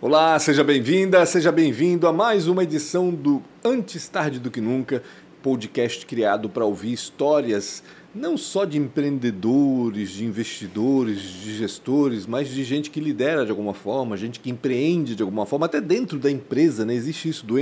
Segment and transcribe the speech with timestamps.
[0.00, 5.02] Olá, seja bem-vinda, seja bem-vindo a mais uma edição do Antes Tarde do Que Nunca,
[5.40, 7.82] podcast criado para ouvir histórias
[8.14, 13.74] não só de empreendedores, de investidores, de gestores, mas de gente que lidera de alguma
[13.74, 16.94] forma, gente que empreende de alguma forma, até dentro da empresa, né?
[16.94, 17.58] existe isso do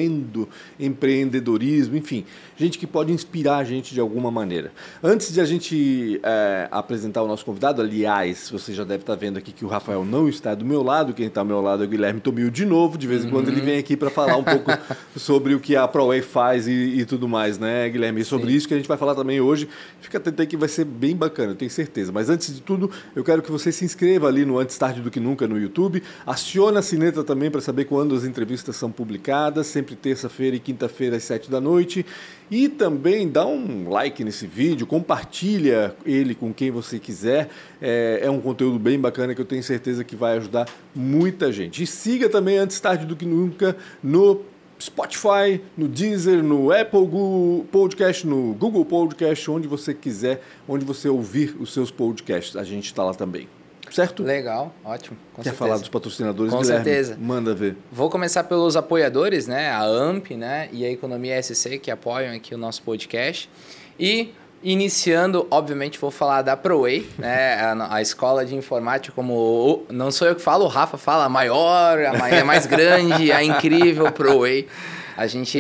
[0.79, 2.25] empreendedorismo, enfim,
[2.57, 4.73] gente que pode inspirar a gente de alguma maneira.
[5.03, 9.39] Antes de a gente é, apresentar o nosso convidado, aliás, você já deve estar vendo
[9.39, 11.87] aqui que o Rafael não está do meu lado, quem está ao meu lado é
[11.87, 13.53] o Guilherme Tomil de novo, de vez em quando uhum.
[13.55, 14.71] ele vem aqui para falar um pouco
[15.17, 18.21] sobre o que a ProWay faz e, e, tudo mais, né, Guilherme?
[18.21, 18.57] E sobre Sim.
[18.57, 19.67] isso que a gente vai falar também hoje.
[20.01, 22.13] Fica atento que vai ser bem bacana, eu tenho certeza.
[22.13, 25.11] Mas antes de tudo, eu quero que você se inscreva ali no Antes Tarde do
[25.11, 26.03] Que Nunca no YouTube.
[26.27, 31.17] Aciona a sineta também para saber quando as entrevistas são publicadas, sempre terça-feira e quinta-feira
[31.17, 32.05] às sete da noite.
[32.51, 37.49] E também dá um like nesse vídeo, compartilha ele com quem você quiser.
[37.81, 41.83] É, é, um conteúdo bem bacana que eu tenho certeza que vai ajudar muita gente.
[41.83, 44.43] E siga também Antes Tarde do Que Nunca no
[44.83, 47.07] Spotify, no Deezer, no Apple
[47.71, 52.57] Podcast, no Google Podcast, onde você quiser, onde você ouvir os seus podcasts.
[52.57, 53.49] A gente está lá também.
[53.91, 54.23] Certo?
[54.23, 55.17] Legal, ótimo.
[55.37, 55.57] Quer certeza.
[55.57, 56.53] falar dos patrocinadores?
[56.53, 56.85] Com Guilherme?
[56.85, 57.17] certeza.
[57.21, 57.77] Manda ver.
[57.93, 59.69] Vou começar pelos apoiadores, né?
[59.69, 60.69] A AMP né?
[60.73, 63.49] e a Economia SC, que apoiam aqui o nosso podcast.
[64.01, 67.55] E Iniciando, obviamente, vou falar da ProWay, né?
[67.61, 71.29] A, a, escola de informática, como não sou eu que falo, o Rafa fala, a
[71.29, 74.69] maior, a é mais grande, a incrível ProWay.
[75.17, 75.59] A gente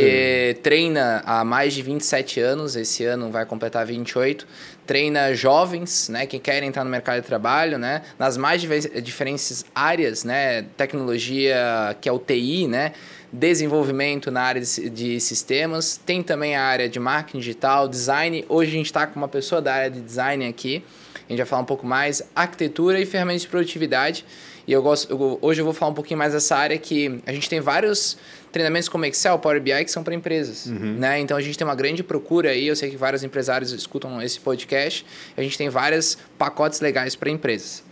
[0.62, 4.46] treina há mais de 27 anos, esse ano vai completar 28.
[4.86, 8.62] Treina jovens, né, que querem entrar no mercado de trabalho, né, nas mais
[9.02, 12.92] diferentes áreas, né, tecnologia, que é o TI, né,
[13.32, 18.44] desenvolvimento na área de, de, sistemas, tem também a área de marketing digital, design.
[18.48, 21.46] Hoje a gente está com uma pessoa da área de design aqui, a gente vai
[21.46, 24.24] falar um pouco mais, arquitetura e ferramentas de produtividade.
[24.66, 27.32] E eu gosto, eu, hoje eu vou falar um pouquinho mais dessa área que a
[27.32, 28.16] gente tem vários
[28.50, 30.96] treinamentos como Excel, Power BI que são para empresas, uhum.
[30.98, 31.18] né?
[31.20, 34.38] Então a gente tem uma grande procura aí, eu sei que vários empresários escutam esse
[34.38, 35.04] podcast,
[35.36, 37.82] a gente tem vários pacotes legais para empresas.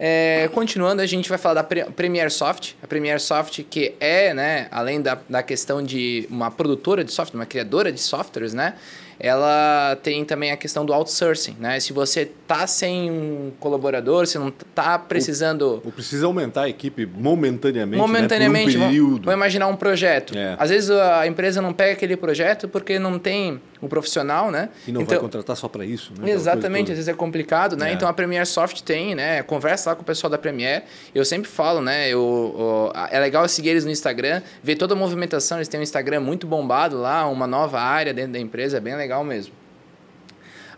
[0.00, 2.74] É, continuando, a gente vai falar da Premiere Soft.
[2.80, 7.40] A Premiere Soft, que é, né, além da, da questão de uma produtora de software,
[7.40, 8.74] uma criadora de softwares, né?
[9.20, 11.80] Ela tem também a questão do outsourcing, né?
[11.80, 15.82] Se você tá sem um colaborador, se não tá precisando...
[15.84, 18.78] Ou, precisa aumentar a equipe momentaneamente, Momentaneamente, né?
[18.78, 19.24] Por um período.
[19.24, 20.36] Vou imaginar um projeto.
[20.36, 20.56] É.
[20.58, 24.68] Às vezes a empresa não pega aquele projeto porque não tem um profissional, né?
[24.86, 26.30] E não então, vai contratar só para isso, né?
[26.30, 27.90] Exatamente, às vezes é complicado, né?
[27.90, 27.92] É.
[27.92, 29.42] Então a Premiere Soft tem, né?
[29.42, 30.84] Conversa lá com o pessoal da Premiere.
[31.14, 32.08] Eu sempre falo, né?
[32.08, 35.58] Eu, eu, é legal seguir eles no Instagram, ver toda a movimentação.
[35.58, 38.96] Eles têm um Instagram muito bombado lá, uma nova área dentro da empresa, é bem
[38.96, 39.58] legal mesmo.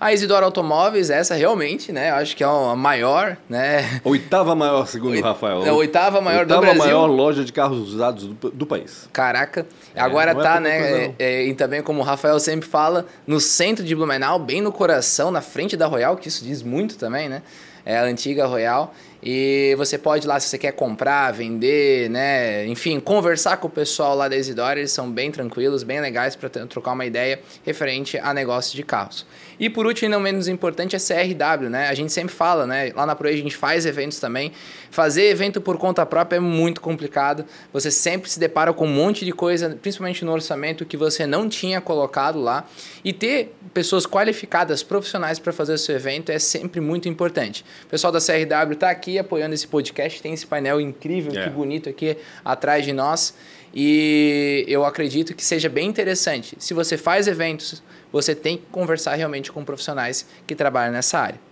[0.00, 2.08] A Isidoro Automóveis, essa realmente, né?
[2.08, 4.00] Eu acho que é a maior, né?
[4.02, 5.62] Oitava maior, segundo o Rafael.
[5.62, 6.82] É oitava maior oitava do Brasil.
[6.82, 9.06] maior loja de carros usados do, do país.
[9.12, 9.66] Caraca.
[9.94, 11.14] É, Agora é tá, é né?
[11.18, 15.30] É, e também, como o Rafael sempre fala, no centro de Blumenau, bem no coração,
[15.30, 17.42] na frente da Royal, que isso diz muito também, né?
[17.84, 18.94] É a antiga Royal.
[19.22, 22.66] E você pode ir lá se você quer comprar, vender, né?
[22.66, 26.48] Enfim, conversar com o pessoal lá da Isidora, eles são bem tranquilos, bem legais para
[26.48, 29.26] trocar uma ideia referente a negócio de carros.
[29.60, 31.88] E por último, e não menos importante, é CRW, né?
[31.88, 32.90] A gente sempre fala, né?
[32.96, 34.52] Lá na Proe a gente faz eventos também.
[34.90, 37.44] Fazer evento por conta própria é muito complicado.
[37.70, 41.46] Você sempre se depara com um monte de coisa, principalmente no orçamento, que você não
[41.46, 42.66] tinha colocado lá.
[43.04, 47.62] E ter pessoas qualificadas, profissionais para fazer o seu evento é sempre muito importante.
[47.84, 51.50] O pessoal da CRW está aqui apoiando esse podcast, tem esse painel incrível, que é.
[51.50, 53.34] bonito aqui atrás de nós.
[53.74, 56.56] E eu acredito que seja bem interessante.
[56.58, 57.82] Se você faz eventos,
[58.12, 61.50] você tem que conversar realmente com profissionais que trabalham nessa área.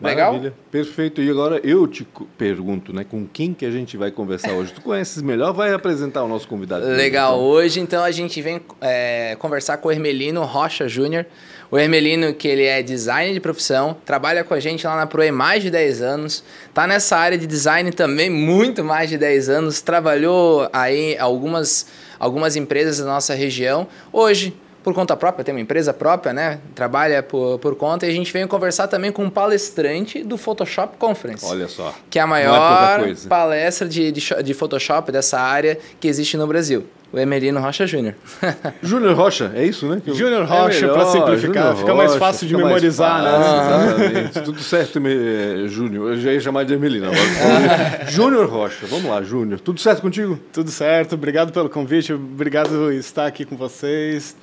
[0.00, 0.32] Legal?
[0.32, 0.54] Maravilha.
[0.70, 1.20] Perfeito.
[1.20, 4.72] E agora eu te pergunto, né, com quem que a gente vai conversar hoje?
[4.72, 5.52] Tu conheces melhor?
[5.52, 6.86] Vai apresentar o nosso convidado.
[6.86, 7.40] Legal.
[7.40, 11.26] Hoje, então, a gente vem é, conversar com o Hermelino Rocha Júnior.
[11.70, 15.32] O Hermelino, que ele é designer de profissão, trabalha com a gente lá na Proe
[15.32, 19.82] mais de 10 anos, tá nessa área de design também muito mais de 10 anos,
[19.82, 21.86] trabalhou aí algumas,
[22.18, 23.86] algumas empresas da nossa região.
[24.10, 26.60] Hoje, por conta própria, tem uma empresa própria, né?
[26.74, 30.96] Trabalha por, por conta e a gente veio conversar também com um palestrante do Photoshop
[30.96, 31.44] Conference.
[31.44, 31.94] Olha só.
[32.08, 36.36] Que é a é maior é palestra de, de, de Photoshop dessa área que existe
[36.36, 36.86] no Brasil.
[37.10, 38.14] O Emerino Rocha Júnior.
[38.82, 40.02] Júnior Rocha, é isso, né?
[40.06, 40.14] Eu...
[40.14, 43.30] Júnior Rocha, é para simplificar, fica mais fácil de memorizar, né?
[43.30, 44.40] Exatamente.
[44.42, 46.10] Tudo certo, eh, Júnior.
[46.10, 48.04] Eu já ia chamar de Emelino agora.
[48.12, 49.58] Júnior Rocha, vamos lá, Júnior.
[49.58, 50.38] Tudo certo contigo?
[50.52, 54.36] Tudo certo, obrigado pelo convite, obrigado por estar aqui com vocês.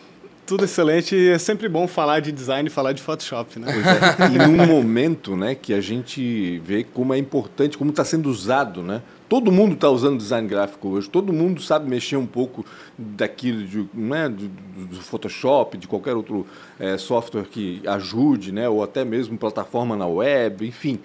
[0.45, 1.29] Tudo excelente.
[1.29, 3.67] É sempre bom falar de design, falar de Photoshop, né?
[3.71, 4.33] É.
[4.33, 8.81] E num momento, né, que a gente vê como é importante, como está sendo usado,
[8.81, 9.01] né?
[9.27, 12.63] Todo mundo está usando design gráfico hoje, todo mundo sabe mexer um pouco
[12.95, 16.45] daquilo, de, né, do, Photoshop, de qualquer outro
[16.79, 20.99] é, software que ajude, né, ou até mesmo plataforma na web, enfim.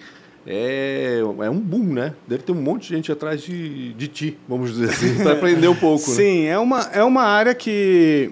[0.45, 2.15] É, é um boom, né?
[2.27, 5.67] Deve ter um monte de gente atrás de, de ti, vamos dizer assim, para aprender
[5.67, 6.09] um pouco.
[6.09, 6.15] Né?
[6.15, 6.49] Sim, né?
[6.49, 8.31] é, uma, é uma área que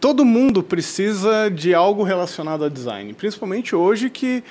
[0.00, 4.42] todo mundo precisa de algo relacionado a design, principalmente hoje que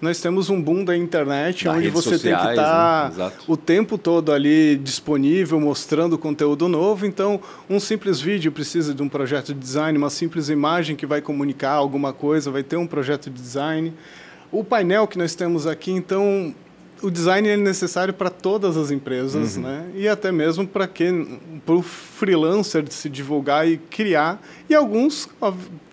[0.00, 3.32] nós temos um boom da internet, da onde você sociais, tem que estar tá né?
[3.48, 7.04] o tempo todo ali disponível, mostrando conteúdo novo.
[7.04, 11.20] Então, um simples vídeo precisa de um projeto de design, uma simples imagem que vai
[11.20, 13.92] comunicar alguma coisa, vai ter um projeto de design.
[14.52, 16.54] O painel que nós temos aqui, então,
[17.02, 19.62] o design é necessário para todas as empresas, uhum.
[19.62, 19.90] né?
[19.94, 24.40] E até mesmo para quem, para o freelancer se divulgar e criar.
[24.68, 25.28] E alguns,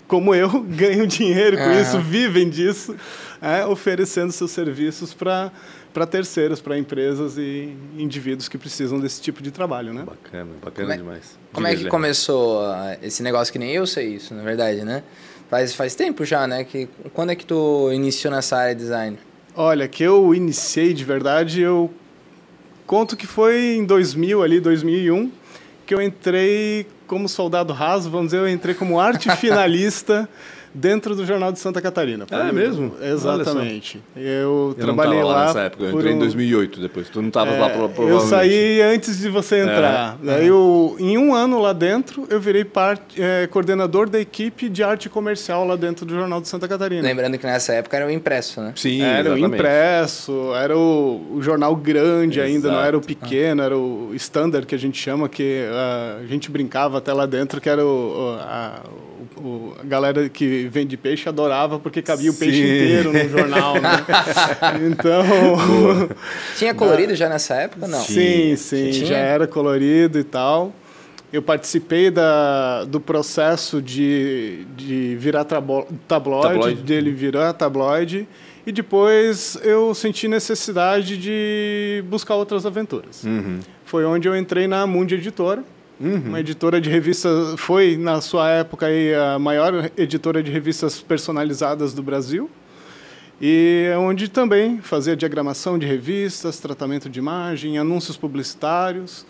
[0.08, 1.82] como eu, ganham dinheiro com uhum.
[1.82, 2.96] isso, vivem disso
[3.42, 5.52] é, oferecendo seus serviços para
[5.94, 10.04] para terceiros, para empresas e indivíduos que precisam desse tipo de trabalho, né?
[10.04, 11.40] Bacana, bacana como é, demais.
[11.54, 15.04] Como é que começou uh, esse negócio que nem eu sei isso, na verdade, né?
[15.50, 16.66] Faz, faz tempo já, né?
[16.66, 19.18] Que, quando é que tu iniciou nessa área de design?
[19.58, 21.90] Olha, que eu iniciei de verdade, eu
[22.86, 25.32] conto que foi em 2000 ali, 2001,
[25.86, 30.28] que eu entrei como soldado raso, vamos dizer, eu entrei como arte finalista
[30.76, 32.28] dentro do Jornal de Santa Catarina.
[32.30, 32.92] Ah, é mesmo?
[33.02, 34.04] Exatamente.
[34.16, 36.16] Eu, eu trabalhei lá, lá nessa época, eu entrei um...
[36.18, 37.10] em 2008 depois.
[37.10, 38.12] Tu não estava é, lá provavelmente.
[38.12, 40.18] Eu saí antes de você entrar.
[40.22, 40.26] É.
[40.26, 44.84] Daí eu, em um ano lá dentro, eu virei parte, é, coordenador da equipe de
[44.84, 47.02] arte comercial lá dentro do Jornal de Santa Catarina.
[47.02, 48.74] Lembrando que nessa época era o impresso, né?
[48.76, 49.44] Sim, Era exatamente.
[49.44, 52.54] o impresso, era o, o jornal grande Exato.
[52.54, 55.64] ainda, não era o pequeno, era o standard que a gente chama, que
[56.22, 58.82] a gente brincava até lá dentro, que era o, a,
[59.38, 62.36] o, a galera que vende peixe adorava porque cabia Sim.
[62.36, 64.06] o peixe inteiro no jornal, né?
[64.90, 66.10] então...
[66.58, 68.02] Tinha colorido já nessa época, não?
[68.02, 69.06] Sim, sim, Tinha?
[69.06, 70.74] já era colorido e tal.
[71.32, 78.28] Eu participei da, do processo de, de virar tabloide, tabloide, dele virar tabloide,
[78.66, 83.24] e depois eu senti necessidade de buscar outras aventuras.
[83.24, 83.60] Uhum.
[83.84, 85.64] Foi onde eu entrei na Mundi Editora,
[86.00, 86.24] Uhum.
[86.28, 91.94] Uma editora de revistas, foi na sua época aí, a maior editora de revistas personalizadas
[91.94, 92.50] do Brasil.
[93.42, 99.26] E é onde também fazia diagramação de revistas, tratamento de imagem, anúncios publicitários.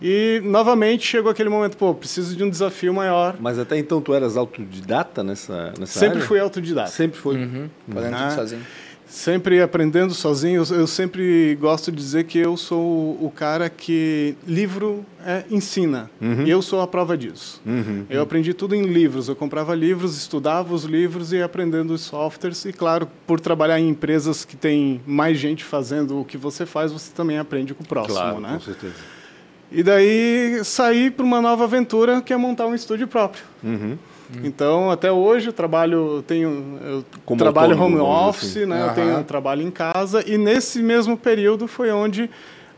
[0.00, 3.36] E novamente chegou aquele momento, pô, preciso de um desafio maior.
[3.40, 6.28] Mas até então tu eras autodidata nessa, nessa Sempre área?
[6.28, 6.90] fui autodidata.
[6.90, 7.36] Sempre foi.
[7.36, 7.68] Uhum.
[7.92, 8.62] Fazendo tudo sozinho.
[9.08, 10.62] Sempre aprendendo sozinho.
[10.70, 16.10] Eu sempre gosto de dizer que eu sou o cara que livro é, ensina.
[16.20, 16.44] Uhum.
[16.46, 17.60] E eu sou a prova disso.
[17.64, 18.04] Uhum.
[18.10, 19.28] Eu aprendi tudo em livros.
[19.28, 22.64] Eu comprava livros, estudava os livros e ia aprendendo os softwares.
[22.66, 26.92] E, claro, por trabalhar em empresas que tem mais gente fazendo o que você faz,
[26.92, 28.52] você também aprende com o próximo, claro, né?
[28.54, 28.94] com certeza.
[29.70, 33.44] E daí saí para uma nova aventura que é montar um estúdio próprio.
[33.62, 33.98] Uhum.
[34.30, 34.40] Hum.
[34.44, 38.66] Então, até hoje eu trabalho, tenho eu Como trabalho home office, assim.
[38.66, 38.82] né?
[38.82, 38.88] Uhum.
[38.88, 42.28] Eu tenho trabalho em casa e nesse mesmo período foi onde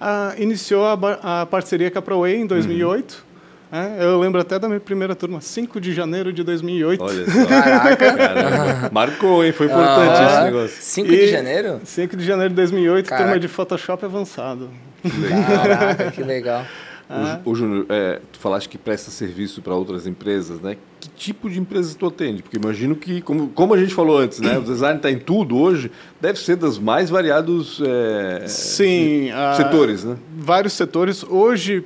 [0.00, 3.12] ah, iniciou a, a, parceria com a ProWay em 2008.
[3.12, 3.30] Uhum.
[3.72, 7.04] É, eu lembro até da minha primeira turma, 5 de janeiro de 2008.
[7.04, 7.46] Olha só.
[7.46, 8.90] Caraca.
[8.90, 9.52] Marcou, hein?
[9.52, 10.76] Foi importante ah, esse negócio.
[10.82, 11.80] 5 de janeiro?
[11.84, 13.24] 5 de janeiro de 2008, Caraca.
[13.24, 14.70] turma de Photoshop avançado.
[15.04, 16.64] Caraca, que legal.
[17.08, 17.40] Ah.
[17.44, 20.76] O, o Júnior, é, tu falaste que presta serviço para outras empresas, né?
[21.00, 22.42] Que tipo de empresas tu atende?
[22.42, 24.58] Porque imagino que, como, como a gente falou antes, né?
[24.58, 25.90] O design está em tudo hoje,
[26.20, 30.16] deve ser das mais variados é, Sim, setores, né?
[30.36, 31.24] Vários setores.
[31.24, 31.84] Hoje,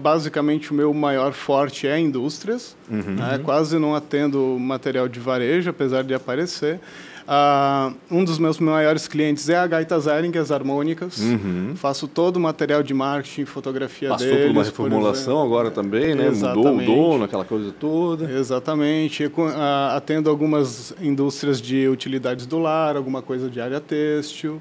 [0.00, 2.74] basicamente, o meu maior forte é indústrias.
[2.90, 3.16] Uhum.
[3.16, 3.38] Né?
[3.44, 6.80] Quase não atendo material de varejo, apesar de aparecer.
[7.28, 11.18] Uh, um dos meus maiores clientes é a Gaita Zering, as harmônicas.
[11.18, 11.74] Uhum.
[11.76, 14.46] Faço todo o material de marketing, fotografia Passou deles.
[14.46, 16.28] por uma reformulação agora também, né?
[16.28, 16.88] Exatamente.
[16.88, 18.32] Mudou o dono, aquela coisa toda.
[18.32, 19.24] Exatamente.
[19.24, 24.58] Eu, uh, atendo algumas indústrias de utilidades do lar, alguma coisa de área têxtil.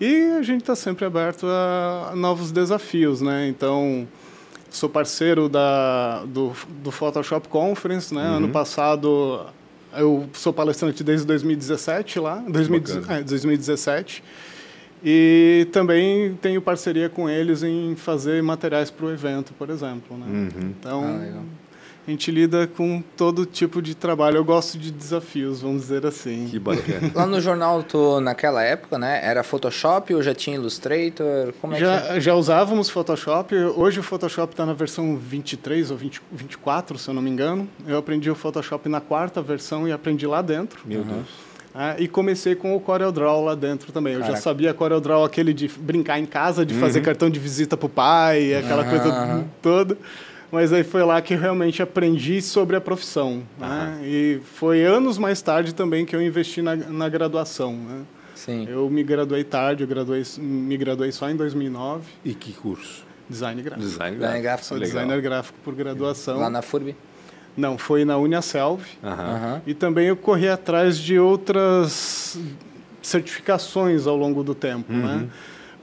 [0.00, 3.46] E a gente está sempre aberto a novos desafios, né?
[3.46, 4.08] Então,
[4.68, 6.50] sou parceiro da, do,
[6.82, 8.28] do Photoshop Conference, né?
[8.28, 8.36] Uhum.
[8.38, 9.46] Ano passado
[9.96, 14.22] eu sou palestrante desde 2017 lá, 2017.
[14.22, 14.28] É,
[15.04, 20.16] e também tenho parceria com eles em fazer materiais para o evento, por exemplo.
[20.16, 20.26] Né?
[20.26, 20.70] Uhum.
[20.78, 21.42] Então, ah,
[22.08, 24.38] a gente lida com todo tipo de trabalho.
[24.38, 26.48] Eu gosto de desafios, vamos dizer assim.
[26.50, 27.12] Que bacana.
[27.14, 29.20] Lá no jornal, tu, naquela época, né?
[29.22, 31.52] Era Photoshop ou já tinha Illustrator?
[31.60, 32.08] Como é já, que...
[32.16, 32.20] É?
[32.20, 33.54] já usávamos Photoshop.
[33.54, 37.68] Hoje o Photoshop está na versão 23 ou 20, 24, se eu não me engano.
[37.86, 40.80] Eu aprendi o Photoshop na quarta versão e aprendi lá dentro.
[40.86, 41.26] Meu Deus.
[41.74, 44.14] Ah, e comecei com o CorelDRAW lá dentro também.
[44.14, 44.36] Eu Caraca.
[44.36, 46.80] já sabia CorelDRAW aquele de brincar em casa, de uhum.
[46.80, 48.88] fazer cartão de visita para o pai, aquela uhum.
[48.88, 49.98] coisa toda.
[50.50, 53.42] Mas aí foi lá que realmente aprendi sobre a profissão.
[53.60, 53.68] Uhum.
[53.68, 54.00] Né?
[54.02, 57.74] E foi anos mais tarde também que eu investi na, na graduação.
[57.74, 58.02] Né?
[58.34, 58.66] Sim.
[58.68, 62.04] Eu me graduei tarde, eu graduei, me graduei só em 2009.
[62.24, 63.04] E que curso?
[63.28, 63.86] Design gráfico.
[63.86, 64.68] Design gráfico.
[64.68, 66.38] Sou designer gráfico por graduação.
[66.38, 66.96] Lá na FURB?
[67.54, 68.82] Não, foi na Uniaselv.
[69.02, 69.60] Uhum.
[69.66, 72.38] E também eu corri atrás de outras
[73.02, 74.98] certificações ao longo do tempo, uhum.
[74.98, 75.28] né?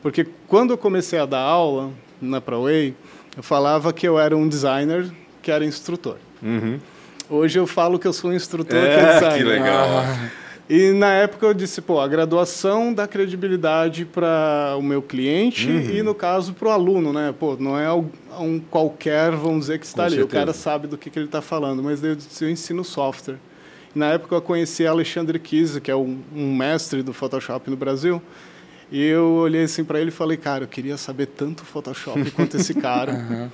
[0.02, 1.92] Porque quando eu comecei a dar aula
[2.22, 2.96] na ProWay,
[3.36, 5.10] eu falava que eu era um designer
[5.42, 6.18] que era instrutor.
[6.42, 6.80] Uhum.
[7.30, 9.38] Hoje eu falo que eu sou um instrutor é, que é designer.
[9.38, 9.88] Que legal.
[10.00, 10.30] Ah.
[10.68, 15.80] E na época eu disse, pô, a graduação dá credibilidade para o meu cliente uhum.
[15.92, 17.34] e, no caso, para o aluno, né?
[17.40, 17.92] Pô, não é
[18.40, 20.16] um qualquer, vamos dizer, que está Com ali.
[20.16, 20.36] Certeza.
[20.36, 23.38] O cara sabe do que, que ele está falando, mas eu, eu ensino software.
[23.94, 28.20] Na época eu conheci Alexandre Kise, que é um, um mestre do Photoshop no Brasil.
[28.92, 32.58] E eu olhei assim para ele e falei, cara, eu queria saber tanto Photoshop quanto
[32.58, 33.14] esse cara.
[33.30, 33.50] uhum.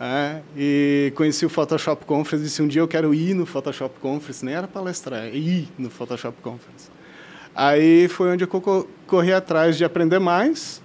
[0.00, 4.44] É, e conheci o Photoshop Conference, disse um dia eu quero ir no Photoshop Conference,
[4.44, 6.88] nem era palestrar, é ir no Photoshop Conference.
[7.52, 10.80] Aí foi onde eu corri atrás de aprender mais,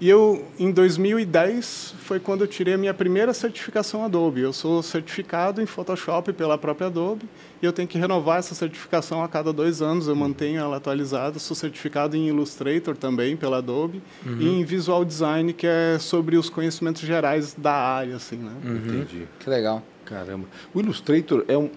[0.00, 4.40] e eu, em 2010, foi quando eu tirei a minha primeira certificação Adobe.
[4.40, 7.28] Eu sou certificado em Photoshop pela própria Adobe
[7.62, 10.08] e eu tenho que renovar essa certificação a cada dois anos.
[10.08, 11.38] Eu mantenho ela atualizada.
[11.38, 14.40] Sou certificado em Illustrator também pela Adobe uhum.
[14.40, 18.52] e em Visual Design, que é sobre os conhecimentos gerais da área, assim, né?
[18.64, 18.76] Uhum.
[18.76, 19.28] Entendi.
[19.38, 19.82] Que legal.
[20.04, 20.46] Caramba.
[20.74, 21.70] O Illustrator é um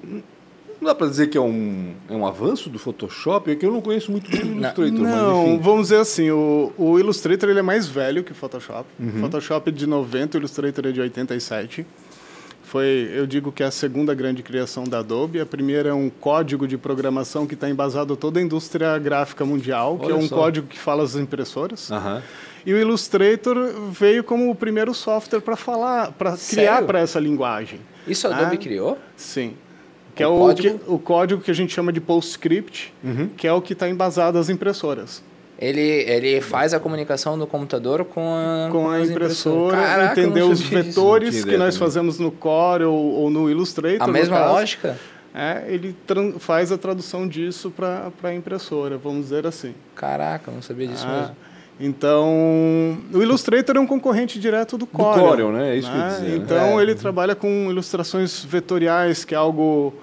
[0.80, 3.50] não dá para dizer que é um, é um avanço do Photoshop?
[3.50, 4.92] É que eu não conheço muito do Illustrator.
[4.92, 8.88] Não, mas, vamos dizer assim, o, o Illustrator ele é mais velho que o Photoshop.
[9.00, 9.22] Uhum.
[9.22, 11.86] Photoshop é de 90, o Illustrator é de 87.
[12.62, 15.40] Foi, eu digo que é a segunda grande criação da Adobe.
[15.40, 19.98] A primeira é um código de programação que está embasado toda a indústria gráfica mundial,
[20.00, 20.36] Olha que é um só.
[20.36, 21.90] código que fala as impressoras.
[21.90, 22.22] Uhum.
[22.66, 23.56] E o Illustrator
[23.90, 27.80] veio como o primeiro software para falar, para criar para essa linguagem.
[28.06, 28.98] Isso a Adobe ah, criou?
[29.16, 29.56] Sim
[30.18, 30.80] que o é o código?
[30.80, 33.30] Que, o código que a gente chama de PostScript, uhum.
[33.36, 35.24] que é o que está embasado as impressoras.
[35.60, 40.44] Ele, ele faz a comunicação do computador com a, com, com a impressora, Caraca, entender
[40.44, 44.08] os vetores que, que nós fazemos no Core ou, ou no Illustrator.
[44.08, 44.54] A mesma caso.
[44.54, 45.00] lógica?
[45.34, 45.96] É, ele
[46.40, 49.74] faz a tradução disso para a impressora, vamos dizer assim.
[49.96, 51.36] Caraca, não sabia disso ah, mesmo.
[51.80, 55.14] Então, o Illustrator é um concorrente direto do Corel.
[55.14, 55.76] Do Corel, né?
[55.76, 55.94] É isso né?
[55.94, 56.44] que eu ia dizer, né?
[56.44, 56.84] Então, né?
[56.84, 59.94] ele trabalha com ilustrações vetoriais, que é algo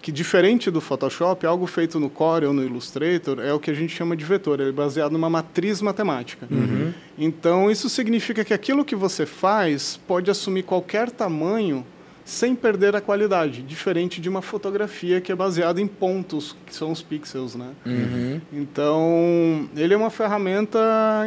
[0.00, 3.74] que diferente do Photoshop, algo feito no Core ou no Illustrator é o que a
[3.74, 6.46] gente chama de vetor, ele é baseado numa matriz matemática.
[6.50, 6.92] Uhum.
[7.18, 11.84] Então, isso significa que aquilo que você faz pode assumir qualquer tamanho
[12.28, 16.92] sem perder a qualidade, diferente de uma fotografia que é baseada em pontos, que são
[16.92, 17.70] os pixels, né?
[17.86, 18.38] Uhum.
[18.52, 20.78] Então, ele é uma ferramenta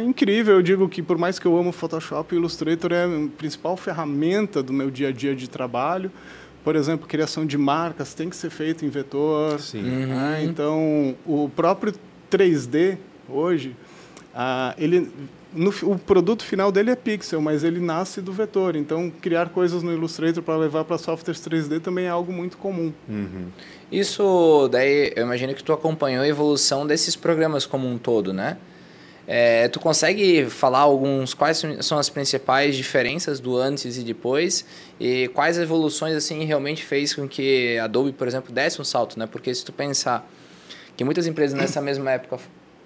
[0.06, 0.54] incrível.
[0.54, 4.62] Eu digo que por mais que eu amo Photoshop, o Illustrator é a principal ferramenta
[4.62, 6.08] do meu dia a dia de trabalho.
[6.64, 9.60] Por exemplo, criação de marcas tem que ser feito em vetor.
[9.60, 9.82] Sim.
[9.82, 10.18] Uhum.
[10.18, 11.92] Ah, então, o próprio
[12.30, 13.76] 3D hoje,
[14.34, 15.10] ah, ele
[15.54, 18.74] no, o produto final dele é pixel, mas ele nasce do vetor.
[18.74, 22.92] Então, criar coisas no Illustrator para levar para softwares 3D também é algo muito comum.
[23.08, 23.48] Uhum.
[23.90, 28.56] Isso daí, eu imagino que tu acompanhou a evolução desses programas como um todo, né?
[29.26, 34.64] É, tu consegue falar alguns quais são as principais diferenças do antes e depois
[34.98, 39.18] e quais evoluções assim realmente fez com que a Adobe, por exemplo, desse um salto,
[39.18, 39.26] né?
[39.30, 40.28] Porque se tu pensar
[40.96, 42.38] que muitas empresas nessa mesma época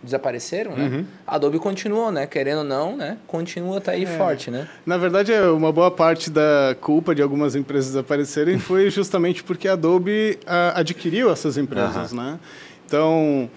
[0.03, 0.85] desapareceram, né?
[0.85, 1.07] Uhum.
[1.27, 2.27] A Adobe continuou, né?
[2.27, 3.17] Querendo ou não, né?
[3.27, 4.07] Continua tá aí é.
[4.07, 4.69] forte, né?
[4.85, 9.69] Na verdade, é uma boa parte da culpa de algumas empresas desaparecerem foi justamente porque
[9.69, 12.19] a Adobe a, ah, adquiriu essas empresas, uhum.
[12.19, 12.39] né?
[12.87, 13.51] Então,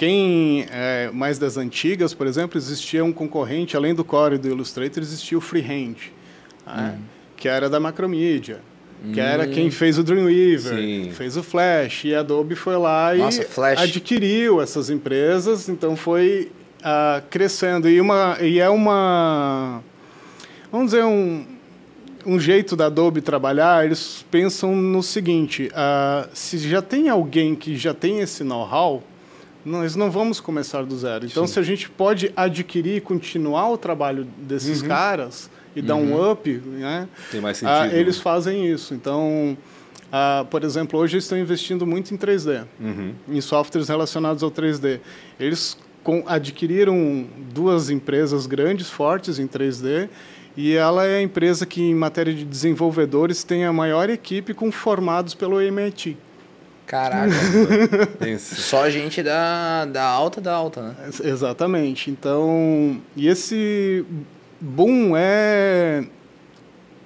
[0.00, 4.48] quem é mais das antigas, por exemplo, existia um concorrente, além do Core e do
[4.48, 5.96] Illustrator, existia o Freehand,
[6.66, 6.96] né?
[6.96, 7.02] Hum.
[7.36, 8.60] que era da Macromedia
[9.12, 9.70] que era quem hum.
[9.70, 11.10] fez o Dreamweaver, Sim.
[11.12, 13.80] fez o Flash, e a Adobe foi lá Nossa, e Flash.
[13.80, 17.88] adquiriu essas empresas, então foi uh, crescendo.
[17.88, 19.82] E, uma, e é uma,
[20.70, 21.44] vamos dizer, um,
[22.24, 27.76] um jeito da Adobe trabalhar, eles pensam no seguinte, uh, se já tem alguém que
[27.76, 29.02] já tem esse know-how,
[29.64, 31.26] nós não vamos começar do zero.
[31.26, 31.54] Então, Sim.
[31.54, 34.88] se a gente pode adquirir e continuar o trabalho desses uhum.
[34.88, 35.86] caras e uhum.
[35.86, 36.32] dar um uhum.
[36.32, 37.08] up, né?
[37.30, 37.74] Tem mais sentido.
[37.74, 38.94] Ah, eles fazem isso.
[38.94, 39.56] Então,
[40.10, 43.14] Uh, por exemplo, hoje estão investindo muito em 3D, uhum.
[43.28, 44.98] em softwares relacionados ao 3D.
[45.38, 50.08] Eles com, adquiriram duas empresas grandes, fortes em 3D,
[50.56, 54.72] e ela é a empresa que, em matéria de desenvolvedores, tem a maior equipe com
[54.72, 56.16] formados pelo MIT.
[56.90, 57.30] Caraca.
[58.40, 60.94] Só gente da, da alta da alta, né?
[61.22, 62.10] Exatamente.
[62.10, 64.04] Então, e esse
[64.60, 66.04] boom é,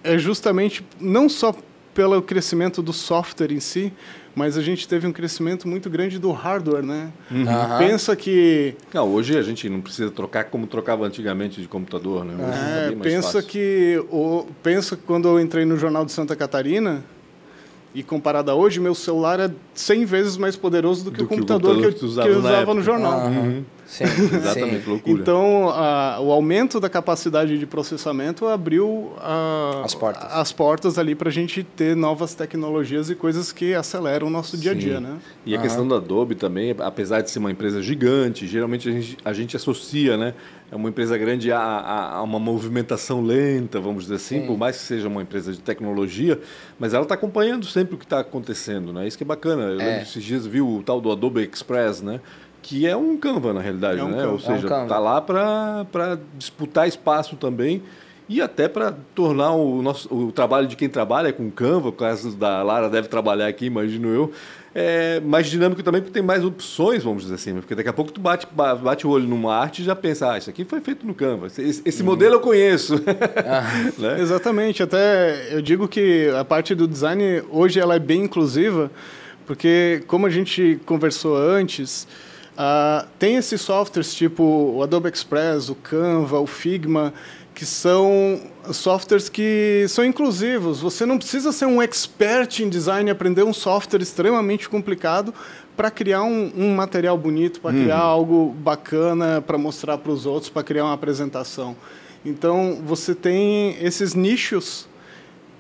[0.03, 1.55] é justamente não só
[1.93, 3.93] pelo crescimento do software em si,
[4.35, 7.13] mas a gente teve um crescimento muito grande do hardware, né?
[7.31, 7.45] Uhum.
[7.79, 8.75] Pensa que...
[8.93, 12.35] Não, hoje a gente não precisa trocar como trocava antigamente de computador, né?
[12.89, 13.43] É, é pensa fácil.
[13.43, 14.03] que...
[14.11, 17.05] O, pensa que quando eu entrei no Jornal de Santa Catarina,
[17.95, 21.29] e comparado a hoje, meu celular é 100 vezes mais poderoso do que, do o,
[21.29, 23.29] computador que, o computador que, eu, que, eu, usava no jornal.
[23.29, 23.65] Uhum.
[23.87, 24.91] Sim, exatamente, sim.
[24.91, 25.21] loucura.
[25.21, 31.15] Então, a, o aumento da capacidade de processamento abriu a, as portas, as portas ali
[31.15, 35.01] para a gente ter novas tecnologias e coisas que aceleram o nosso dia a dia,
[35.01, 35.19] né?
[35.45, 39.17] E a questão da Adobe também, apesar de ser uma empresa gigante, geralmente a gente,
[39.25, 40.35] a gente associa, né?
[40.73, 44.47] É uma empresa grande a, a, a uma movimentação lenta, vamos dizer assim, sim.
[44.47, 46.41] por mais que seja uma empresa de tecnologia,
[46.79, 49.07] mas ela está acompanhando sempre o que está acontecendo, né?
[49.07, 49.65] Isso que é bacana.
[49.65, 49.85] Eu é.
[49.85, 52.21] lembro esses dias viu o tal do Adobe Express, né?
[52.65, 54.17] Que é um Canva na realidade, é um né?
[54.17, 54.33] Canva.
[54.33, 57.83] Ou seja, está é um tá lá para disputar espaço também
[58.27, 62.35] e até para tornar o nosso o trabalho de quem trabalha com Canva, o caso
[62.35, 64.33] da Lara deve trabalhar aqui, imagino eu,
[64.75, 68.11] é mais dinâmico também porque tem mais opções, vamos dizer assim, porque daqui a pouco
[68.11, 71.07] tu bate, bate o olho numa arte e já pensa, ah, isso aqui foi feito
[71.07, 72.07] no Canva, esse, esse uhum.
[72.07, 72.95] modelo eu conheço.
[73.47, 73.91] Ah.
[73.99, 74.21] né?
[74.21, 78.91] Exatamente, até eu digo que a parte do design hoje ela é bem inclusiva,
[79.47, 82.09] porque como a gente conversou antes,
[82.55, 87.13] Uh, tem esses softwares tipo o Adobe Express, o Canva, o Figma,
[87.53, 88.41] que são
[88.73, 90.81] softwares que são inclusivos.
[90.81, 95.35] Você não precisa ser um expert em design e aprender um software extremamente complicado
[95.77, 98.11] para criar um, um, material bonito, para criar uhum.
[98.11, 101.77] algo bacana para mostrar para os outros, para criar uma apresentação.
[102.25, 104.89] Então, você tem esses nichos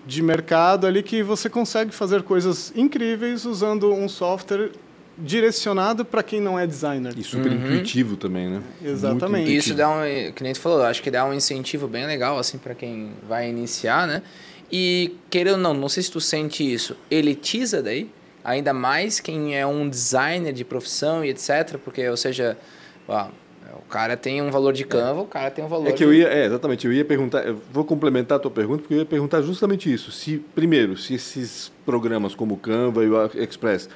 [0.06, 4.70] de mercado ali que você consegue fazer coisas incríveis usando um software
[5.16, 7.14] direcionado para quem não é designer.
[7.16, 7.58] E super uhum.
[7.58, 8.62] intuitivo também, né?
[8.82, 9.54] Exatamente.
[9.54, 12.58] Isso dá um, que nem tu falou, acho que dá um incentivo bem legal assim
[12.58, 14.22] para quem vai iniciar, né?
[14.70, 18.10] E querendo ou não, não sei se tu sente isso, elitiza daí,
[18.42, 22.56] ainda mais quem é um designer de profissão e etc, porque ou seja,
[23.06, 23.28] ó,
[23.76, 25.22] o cara tem um valor de Canva, é.
[25.22, 25.88] o cara tem um valor.
[25.88, 26.04] É que de...
[26.04, 28.98] eu ia, é, exatamente, eu ia perguntar, eu vou complementar a tua pergunta, porque eu
[28.98, 30.10] ia perguntar justamente isso.
[30.10, 33.88] Se primeiro, se esses programas como o Canva e o Express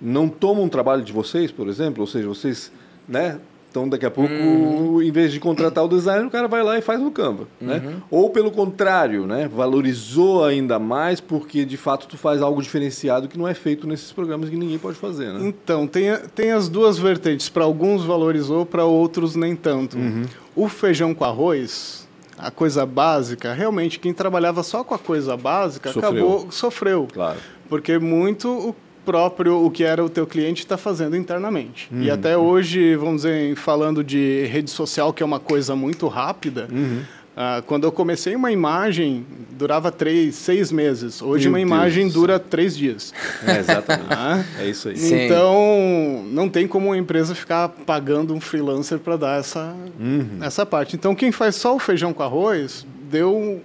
[0.00, 2.02] não tomam trabalho de vocês, por exemplo?
[2.02, 2.72] Ou seja, vocês,
[3.08, 3.38] né?
[3.70, 5.00] Então, daqui a pouco, uhum.
[5.00, 7.76] em vez de contratar o designer, o cara vai lá e faz no Canva, né?
[7.76, 7.90] uhum.
[7.90, 7.96] né?
[8.10, 9.48] Ou pelo contrário, né?
[9.48, 14.10] Valorizou ainda mais porque, de fato, tu faz algo diferenciado que não é feito nesses
[14.10, 15.46] programas que ninguém pode fazer, né?
[15.46, 17.48] Então, tem, tem as duas vertentes.
[17.48, 19.96] Para alguns valorizou, para outros nem tanto.
[19.96, 20.24] Uhum.
[20.56, 25.92] O feijão com arroz, a coisa básica, realmente, quem trabalhava só com a coisa básica,
[25.92, 26.10] sofreu.
[26.10, 27.08] acabou, sofreu.
[27.12, 27.38] Claro.
[27.68, 31.88] Porque muito próprio o que era o teu cliente está fazendo internamente.
[31.92, 32.02] Uhum.
[32.02, 36.68] E até hoje, vamos dizer, falando de rede social, que é uma coisa muito rápida,
[36.70, 37.02] uhum.
[37.36, 41.22] uh, quando eu comecei uma imagem, durava três, seis meses.
[41.22, 42.14] Hoje Meu uma Deus imagem Deus.
[42.14, 43.12] dura três dias.
[43.46, 44.06] É, exatamente.
[44.10, 44.44] Ah?
[44.58, 45.24] É isso aí.
[45.24, 50.38] Então, não tem como uma empresa ficar pagando um freelancer para dar essa, uhum.
[50.42, 50.94] essa parte.
[50.94, 53.62] Então, quem faz só o feijão com arroz, deu...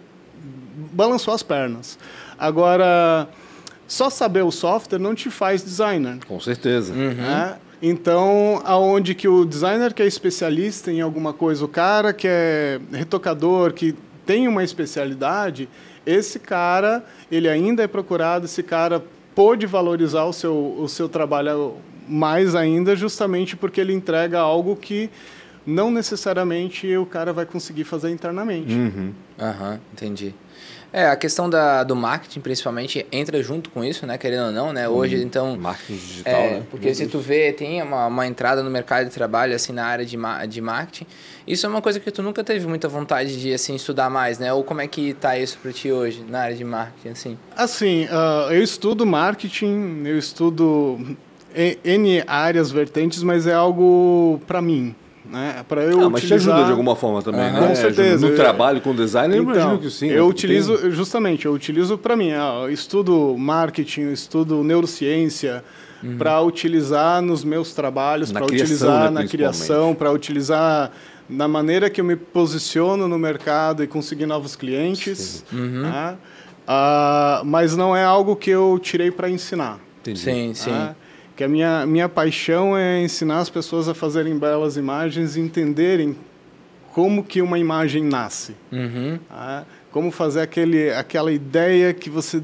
[0.93, 1.99] balançou as pernas.
[2.37, 3.27] Agora
[3.87, 6.17] só saber o software não te faz designer.
[6.27, 6.93] Com certeza.
[6.93, 7.23] Uhum.
[7.23, 7.57] É?
[7.81, 12.79] Então, aonde que o designer que é especialista em alguma coisa, o cara que é
[12.91, 13.95] retocador, que
[14.25, 15.69] tem uma especialidade,
[16.05, 19.03] esse cara, ele ainda é procurado, esse cara
[19.35, 21.75] pode valorizar o seu, o seu trabalho
[22.07, 25.09] mais ainda, justamente porque ele entrega algo que
[25.65, 28.73] não necessariamente o cara vai conseguir fazer internamente.
[28.73, 29.11] Uhum.
[29.39, 30.33] Aham, entendi.
[30.95, 34.17] É, a questão da, do marketing, principalmente, entra junto com isso, né?
[34.17, 34.87] Querendo ou não, né?
[34.87, 35.57] Hoje, hum, então...
[35.57, 36.63] Marketing digital, é, né?
[36.71, 40.05] Porque se tu vê, tem uma, uma entrada no mercado de trabalho, assim, na área
[40.05, 41.05] de, de marketing.
[41.45, 44.53] Isso é uma coisa que tu nunca teve muita vontade de, assim, estudar mais, né?
[44.53, 47.37] Ou como é que tá isso para ti hoje, na área de marketing, assim?
[47.57, 50.97] Assim, uh, eu estudo marketing, eu estudo
[51.83, 54.95] N áreas vertentes, mas é algo para mim,
[55.29, 55.63] né?
[55.67, 56.39] Para eu ah, mas utilizar...
[56.39, 57.61] te ajuda de alguma forma também, uhum.
[57.61, 57.67] né?
[57.67, 58.27] Com certeza.
[58.27, 60.07] No trabalho com design, então, eu imagino que sim.
[60.07, 60.29] Eu né?
[60.29, 60.91] utilizo, tem...
[60.91, 65.63] justamente, eu utilizo para mim, eu estudo marketing, estudo neurociência,
[66.03, 66.17] uhum.
[66.17, 70.91] para utilizar nos meus trabalhos, para utilizar né, na criação, para utilizar
[71.27, 75.43] na maneira que eu me posiciono no mercado e conseguir novos clientes.
[75.51, 75.81] Uhum.
[75.81, 76.17] Né?
[76.67, 79.79] Uh, mas não é algo que eu tirei para ensinar.
[80.01, 80.19] Entendi.
[80.19, 80.71] Sim, sim.
[80.71, 80.95] Uh,
[81.35, 86.15] que a minha, minha paixão é ensinar as pessoas a fazerem belas imagens e entenderem
[86.93, 88.55] como que uma imagem nasce.
[88.71, 89.19] Uhum.
[89.29, 92.41] Uh, como fazer aquele, aquela ideia que você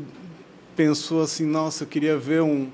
[0.76, 2.68] pensou assim, nossa, eu queria ver um,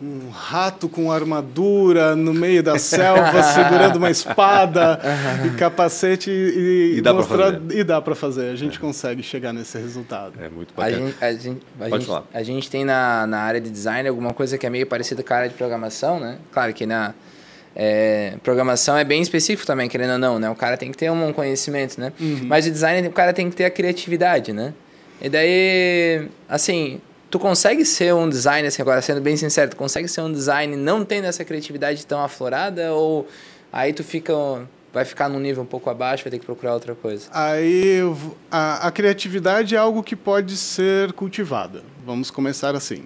[0.00, 5.00] um rato com armadura no meio da selva segurando uma espada
[5.44, 8.50] e capacete e, e dá mostrar e dá para fazer.
[8.50, 8.80] A gente é.
[8.80, 10.34] consegue chegar nesse resultado.
[10.40, 10.96] É muito bacana.
[10.96, 12.24] A gente, a gente, a Pode gente, falar.
[12.32, 15.34] A gente tem na, na área de design alguma coisa que é meio parecida com
[15.34, 16.38] a área de programação, né?
[16.52, 17.12] Claro que na
[17.74, 20.48] é, programação é bem específico também, querendo ou não, né?
[20.48, 22.12] O cara tem que ter um conhecimento, né?
[22.20, 22.40] Uhum.
[22.44, 24.72] Mas o design, o cara tem que ter a criatividade, né?
[25.20, 30.08] E daí, assim, tu consegue ser um designer, assim, agora sendo bem sincero, tu consegue
[30.08, 33.28] ser um design não tendo essa criatividade tão aflorada ou
[33.72, 34.34] aí tu fica
[34.92, 37.28] vai ficar num nível um pouco abaixo, vai ter que procurar outra coisa?
[37.32, 38.00] Aí
[38.50, 41.82] a, a criatividade é algo que pode ser cultivada.
[42.06, 43.04] Vamos começar assim.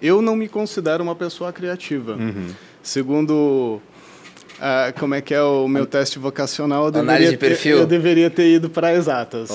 [0.00, 2.12] Eu não me considero uma pessoa criativa.
[2.12, 2.48] Uhum.
[2.82, 3.82] Segundo
[4.60, 7.76] ah, como é que é o meu teste vocacional, eu deveria, de perfil.
[7.76, 9.50] Ter, eu deveria ter ido para exatas.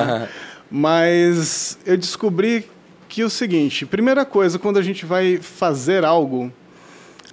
[0.70, 2.66] Mas eu descobri
[3.10, 6.50] que é o seguinte, primeira coisa, quando a gente vai fazer algo,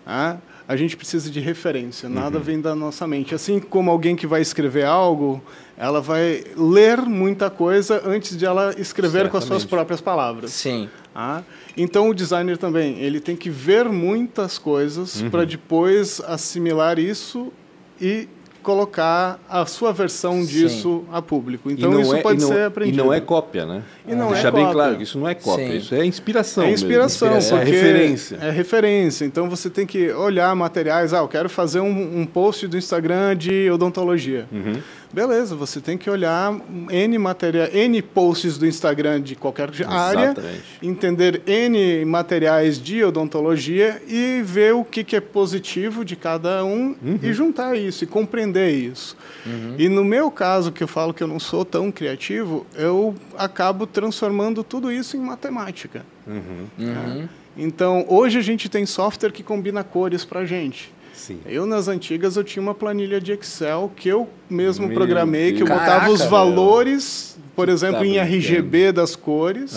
[0.06, 0.38] ah,
[0.68, 2.44] a gente precisa de referência, nada uhum.
[2.44, 3.36] vem da nossa mente.
[3.36, 5.42] Assim como alguém que vai escrever algo,
[5.78, 9.32] ela vai ler muita coisa antes de ela escrever Certamente.
[9.32, 10.52] com as suas próprias palavras.
[10.52, 10.90] Sim.
[11.14, 11.44] Ah,
[11.78, 15.30] então o designer também, ele tem que ver muitas coisas uhum.
[15.30, 17.54] para depois assimilar isso
[18.02, 18.28] e
[18.68, 21.16] colocar a sua versão disso Sim.
[21.16, 21.72] a público.
[21.72, 23.00] Então isso é, pode ser aprendido.
[23.00, 23.82] E não é cópia, né?
[24.06, 25.78] E não Deixar é bem claro que isso não é cópia, Sim.
[25.78, 26.66] isso é inspiração.
[26.66, 27.58] É inspiração, mesmo.
[27.58, 28.38] é referência.
[28.42, 29.24] É referência.
[29.24, 31.14] Então você tem que olhar materiais.
[31.14, 34.46] Ah, eu quero fazer um, um post do Instagram de odontologia.
[34.52, 34.82] Uhum.
[35.12, 36.54] Beleza, você tem que olhar
[36.90, 40.36] N material, N posts do Instagram de qualquer área,
[40.82, 46.96] entender N materiais de odontologia e ver o que, que é positivo de cada um
[47.02, 47.20] uhum.
[47.22, 49.16] e juntar isso e compreender isso.
[49.46, 49.76] Uhum.
[49.78, 53.88] E no meu caso, que eu falo que eu não sou tão criativo, eu acabo
[53.88, 56.06] transformando tudo isso em matemática.
[56.28, 56.68] Uhum.
[56.78, 57.30] Uhum.
[57.58, 60.94] Então, hoje a gente tem software que combina cores para gente.
[61.18, 61.40] Sim.
[61.46, 65.58] Eu, nas antigas, eu tinha uma planilha de Excel que eu mesmo Meu programei, Deus.
[65.58, 67.48] que eu botava Caraca, os valores, meu.
[67.56, 69.74] por exemplo, tá em RGB das cores,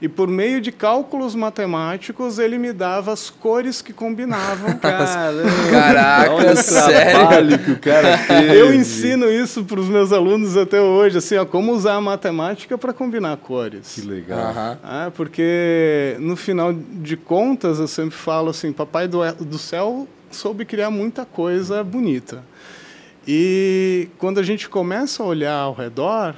[0.00, 4.76] e por meio de cálculos matemáticos, ele me dava as cores que combinavam.
[4.78, 7.58] Caraca, sério?
[7.58, 8.54] que o cara teve.
[8.54, 12.76] Eu ensino isso para os meus alunos até hoje, assim, ó, como usar a matemática
[12.78, 13.94] para combinar cores.
[13.94, 14.78] Que legal.
[14.82, 20.64] Ah, porque, no final de contas, eu sempre falo assim, papai do, do céu soube
[20.64, 22.44] criar muita coisa bonita.
[23.26, 26.34] E quando a gente começa a olhar ao redor,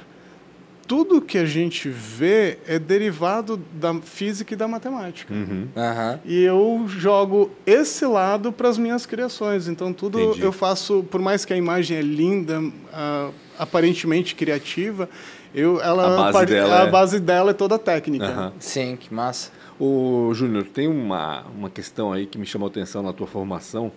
[0.87, 5.33] tudo que a gente vê é derivado da física e da matemática.
[5.33, 5.67] Uhum.
[5.75, 6.19] Uhum.
[6.23, 9.67] E eu jogo esse lado para as minhas criações.
[9.67, 10.43] Então, tudo Entendi.
[10.43, 15.09] eu faço, por mais que a imagem é linda, uh, aparentemente criativa,
[15.53, 16.89] eu, ela, a, base dela, a é...
[16.89, 18.29] base dela é toda técnica.
[18.29, 18.51] Uhum.
[18.57, 19.51] Sim, que massa.
[19.77, 23.91] O Júnior, tem uma, uma questão aí que me chamou a atenção na tua formação,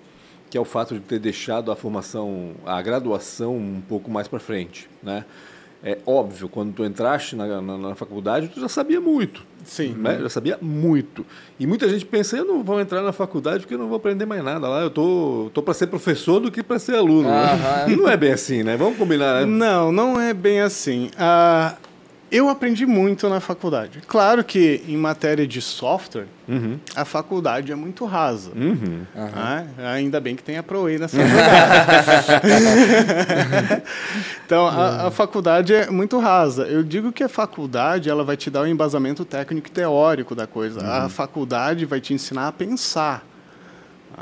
[0.51, 4.41] que é o fato de ter deixado a formação, a graduação um pouco mais para
[4.41, 5.25] frente, né?
[5.83, 9.43] É óbvio, quando tu entraste na, na, na faculdade, tu já sabia muito.
[9.65, 9.95] Sim.
[9.95, 10.19] Né?
[10.21, 11.25] Já sabia muito.
[11.59, 14.27] E muita gente pensa, eu não vou entrar na faculdade porque eu não vou aprender
[14.27, 14.83] mais nada lá.
[14.83, 17.29] Eu tô, tô para ser professor do que para ser aluno.
[17.31, 17.87] Né?
[17.89, 18.77] E não é bem assim, né?
[18.77, 19.47] Vamos combinar, né?
[19.47, 21.11] Não, não é bem assim.
[21.15, 21.77] Uh,
[22.31, 24.01] eu aprendi muito na faculdade.
[24.07, 26.79] Claro que em matéria de software, uhum.
[26.95, 28.53] a faculdade é muito rasa.
[28.55, 29.03] Uhum.
[29.17, 29.65] Ah,
[29.95, 31.53] ainda bem que tem a ProWay nessa faculdade.
[34.47, 36.65] então, a, a, faculdade é muito rasa.
[36.65, 40.35] Eu digo que a faculdade ela vai te dar o um embasamento técnico e teórico
[40.35, 40.81] da coisa.
[40.81, 41.05] Uhum.
[41.07, 43.30] A faculdade vai te ensinar a pensar.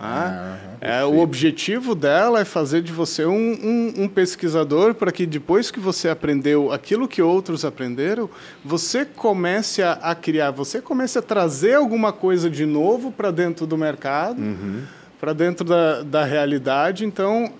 [0.00, 5.26] Ah, é, o objetivo dela é fazer de você um, um, um pesquisador para que
[5.26, 8.30] depois que você aprendeu aquilo que outros aprenderam,
[8.64, 13.66] você comece a, a criar, você comece a trazer alguma coisa de novo para dentro
[13.66, 14.82] do mercado, uhum.
[15.20, 17.04] para dentro da, da realidade.
[17.04, 17.52] Então,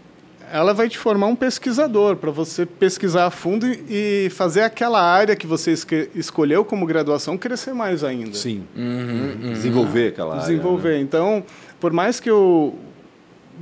[0.53, 5.01] ela vai te formar um pesquisador para você pesquisar a fundo e, e, fazer aquela
[5.01, 5.75] área que você
[6.15, 8.35] escolheu como graduação crescer mais ainda.
[8.35, 8.65] Sim.
[8.77, 9.53] Uhum, uhum.
[9.53, 10.89] Desenvolver aquela Desenvolver.
[10.89, 10.99] área.
[10.99, 11.05] Né?
[11.05, 11.45] Então,
[11.81, 12.77] por mais que eu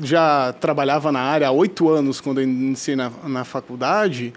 [0.00, 4.33] já trabalhava na área há oito anos, quando eu iniciei na, na faculdade,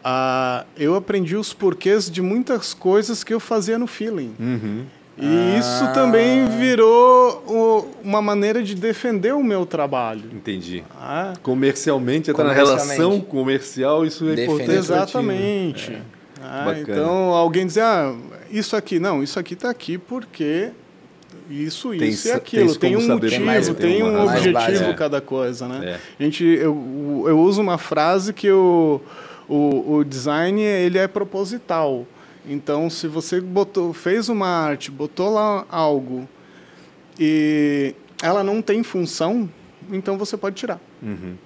[0.00, 4.34] uh, eu aprendi os porquês de muitas coisas que eu fazia no feeling.
[4.38, 4.84] Uhum.
[5.16, 5.58] E ah.
[5.58, 10.28] isso também virou o, uma maneira de defender o meu trabalho.
[10.32, 10.82] Entendi.
[11.00, 11.34] Ah.
[11.40, 14.72] Comercialmente, até na relação comercial, isso é importante.
[14.72, 15.92] Exatamente.
[15.92, 16.00] É.
[16.42, 18.12] Ah, então, alguém diz, ah,
[18.50, 20.72] isso aqui, não, isso aqui está aqui porque
[21.48, 22.74] isso, tem, isso e aquilo.
[22.76, 24.92] Tem um motivo, mais, tem, tem um objetivo base, é.
[24.94, 25.80] cada coisa, né?
[25.90, 26.00] É.
[26.18, 29.00] A gente, eu, eu uso uma frase que o,
[29.48, 32.06] o, o design ele é proposital.
[32.46, 36.28] Então, se você botou, fez uma arte, botou lá algo
[37.18, 39.48] e ela não tem função,
[39.90, 40.80] então você pode tirar.
[41.02, 41.36] Uhum.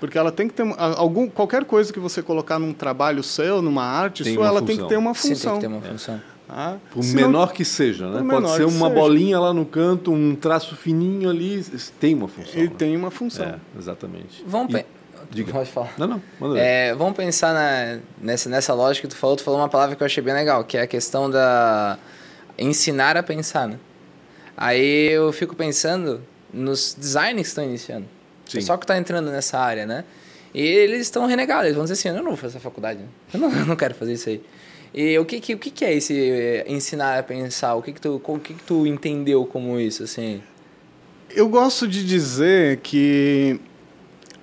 [0.00, 3.84] Porque ela tem que ter algum qualquer coisa que você colocar num trabalho seu, numa
[3.84, 4.66] arte tem sua, ela função.
[4.66, 5.36] tem que ter uma função.
[5.36, 6.14] Sim, tem que ter uma função.
[6.16, 6.33] É.
[6.48, 8.22] Ah, por menor que seja, né?
[8.28, 9.00] Pode ser uma seja.
[9.00, 11.64] bolinha lá no canto, um traço fininho ali,
[11.98, 12.52] tem uma função.
[12.54, 12.74] Ele né?
[12.76, 13.46] tem uma função.
[13.46, 14.44] É, exatamente.
[14.46, 14.84] Vamos e,
[15.30, 15.52] Diga.
[15.52, 15.92] Pode falar.
[15.98, 16.22] Não, não.
[16.38, 19.36] Manda é, vamos pensar na, nessa, nessa lógica que tu falou.
[19.36, 21.98] Tu falou uma palavra que eu achei bem legal, que é a questão da
[22.58, 23.78] ensinar a pensar, né?
[24.56, 28.06] Aí eu fico pensando nos designers que estão iniciando.
[28.46, 28.60] Sim.
[28.60, 30.04] Só que está entrando nessa área, né?
[30.54, 31.64] E eles estão renegados.
[31.64, 33.00] Eles vão dizer assim, eu não vou fazer essa faculdade.
[33.00, 33.08] Né?
[33.32, 34.40] Eu, não, eu não quero fazer isso aí.
[34.94, 37.74] E o que, que, o que, que é esse eh, ensinar a pensar?
[37.74, 40.40] O que, que, tu, o que, que tu entendeu como isso, assim?
[41.30, 43.58] Eu gosto de dizer que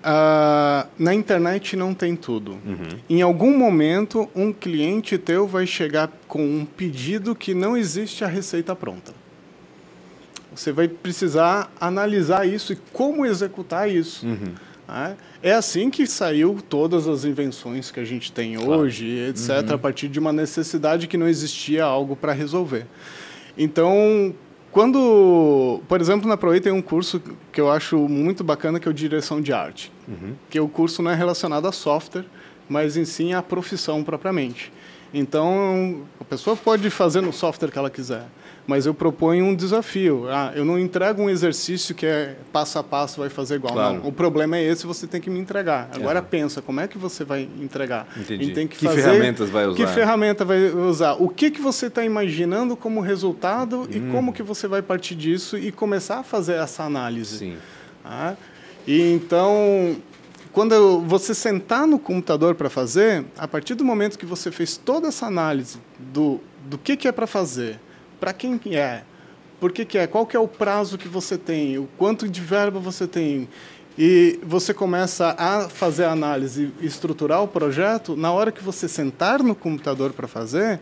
[0.01, 2.51] uh, na internet não tem tudo.
[2.65, 2.99] Uhum.
[3.09, 8.27] Em algum momento, um cliente teu vai chegar com um pedido que não existe a
[8.27, 9.13] receita pronta.
[10.53, 14.25] Você vai precisar analisar isso e como executar isso.
[14.25, 14.53] Uhum.
[14.91, 15.17] Né?
[15.41, 18.81] É assim que saiu todas as invenções que a gente tem claro.
[18.81, 19.75] hoje, etc., uhum.
[19.75, 22.85] a partir de uma necessidade que não existia algo para resolver.
[23.57, 24.35] Então,
[24.71, 28.91] quando, por exemplo, na ProE tem um curso que eu acho muito bacana, que é
[28.91, 29.91] o Direção de Arte.
[30.07, 30.33] Uhum.
[30.49, 32.25] Que o curso não é relacionado a software,
[32.69, 34.71] mas em si à profissão propriamente.
[35.13, 38.25] Então, a pessoa pode fazer no software que ela quiser
[38.67, 40.27] mas eu proponho um desafio.
[40.29, 43.73] Ah, eu não entrego um exercício que é passo a passo, vai fazer igual.
[43.73, 43.97] Claro.
[43.97, 45.89] Não, o problema é esse, você tem que me entregar.
[45.93, 46.21] Agora é.
[46.21, 48.07] pensa, como é que você vai entregar?
[48.15, 48.53] Entendi.
[48.53, 49.75] tem que, que fazer, ferramentas vai usar?
[49.75, 51.13] Que ferramenta vai usar?
[51.13, 53.87] O que, que você está imaginando como resultado hum.
[53.89, 57.39] e como que você vai partir disso e começar a fazer essa análise.
[57.39, 57.57] Sim.
[58.05, 58.35] Ah,
[58.87, 59.97] e então,
[60.51, 65.07] quando você sentar no computador para fazer, a partir do momento que você fez toda
[65.07, 67.79] essa análise do, do que, que é para fazer,
[68.19, 69.03] para quem é,
[69.59, 72.41] por que, que é, qual que é o prazo que você tem, o quanto de
[72.41, 73.47] verba você tem,
[73.97, 78.87] e você começa a fazer a análise e estruturar o projeto, na hora que você
[78.87, 80.79] sentar no computador para fazer,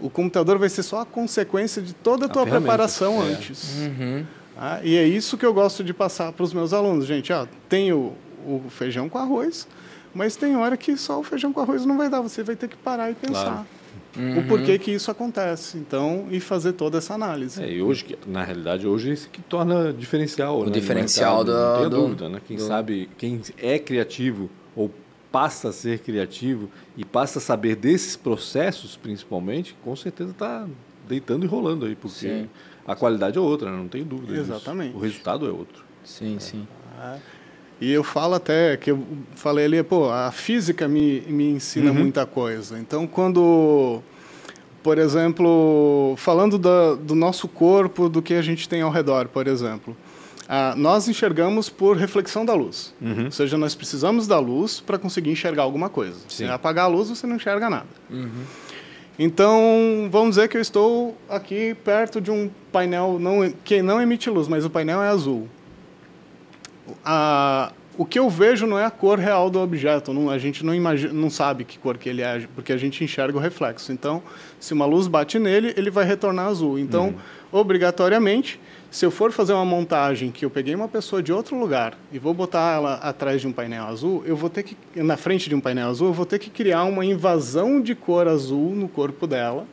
[0.00, 3.32] o computador vai ser só a consequência de toda a, a tua preparação é.
[3.32, 3.78] antes.
[3.78, 4.24] Uhum.
[4.56, 7.06] Ah, e é isso que eu gosto de passar para os meus alunos.
[7.06, 7.92] Gente, ó, tem
[8.46, 9.66] o, feijão com arroz,
[10.14, 12.20] mas tem hora que só o feijão com arroz não vai dar.
[12.20, 13.44] Você vai ter que parar e pensar.
[13.44, 13.66] Claro
[14.16, 14.38] uhum.
[14.38, 15.78] o porquê que isso acontece.
[15.78, 17.62] Então, e fazer toda essa análise.
[17.62, 20.60] É, e hoje, na realidade, hoje é isso que torna diferencial.
[20.60, 21.52] O né, diferencial do.
[21.52, 22.40] Não tenha do, dúvida, né?
[22.46, 22.62] Quem do...
[22.62, 24.90] sabe, quem é criativo ou
[25.30, 30.66] passa a ser criativo e passa a saber desses processos, principalmente, com certeza está
[31.06, 32.48] deitando e rolando aí, porque sim.
[32.86, 33.76] a qualidade é outra, né?
[33.76, 34.36] não tem dúvida.
[34.36, 34.88] Exatamente.
[34.88, 34.98] Disso.
[34.98, 35.84] O resultado é outro.
[36.04, 36.40] Sim, é.
[36.40, 36.68] sim.
[37.00, 37.18] É.
[37.80, 39.02] E eu falo até que eu
[39.34, 41.96] falei ali, pô, a física me, me ensina uhum.
[41.96, 42.78] muita coisa.
[42.78, 44.02] Então, quando,
[44.82, 49.46] por exemplo, falando da, do nosso corpo, do que a gente tem ao redor, por
[49.46, 49.96] exemplo,
[50.46, 52.92] ah, nós enxergamos por reflexão da luz.
[53.00, 53.26] Uhum.
[53.26, 56.18] Ou seja, nós precisamos da luz para conseguir enxergar alguma coisa.
[56.28, 56.44] Sim.
[56.44, 57.86] Se apagar a luz, você não enxerga nada.
[58.10, 58.44] Uhum.
[59.18, 64.28] Então, vamos dizer que eu estou aqui perto de um painel não, que não emite
[64.28, 65.48] luz, mas o painel é azul
[67.04, 70.12] a, o que eu vejo não é a cor real do objeto.
[70.12, 73.04] Não, a gente não, imagina, não sabe que cor que ele é, porque a gente
[73.04, 73.92] enxerga o reflexo.
[73.92, 74.22] Então,
[74.58, 76.78] se uma luz bate nele, ele vai retornar azul.
[76.78, 77.60] Então, uhum.
[77.60, 81.96] obrigatoriamente, se eu for fazer uma montagem que eu peguei uma pessoa de outro lugar
[82.10, 85.48] e vou botar ela atrás de um painel azul, eu vou ter que na frente
[85.48, 88.88] de um painel azul, eu vou ter que criar uma invasão de cor azul no
[88.88, 89.66] corpo dela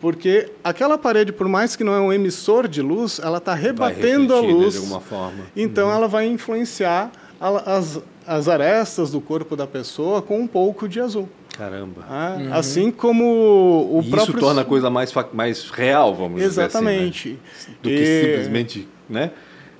[0.00, 4.34] porque aquela parede, por mais que não é um emissor de luz, ela está rebatendo
[4.34, 4.72] a luz.
[4.72, 5.44] De alguma forma.
[5.54, 5.94] Então uhum.
[5.94, 11.28] ela vai influenciar as, as arestas do corpo da pessoa com um pouco de azul.
[11.56, 12.02] Caramba.
[12.08, 12.54] Ah, uhum.
[12.54, 14.32] Assim como o e próprio...
[14.32, 17.28] Isso torna a coisa mais, mais real, vamos Exatamente.
[17.28, 17.70] dizer assim.
[17.70, 17.76] Né?
[17.82, 18.24] Do que e...
[18.24, 19.30] simplesmente né?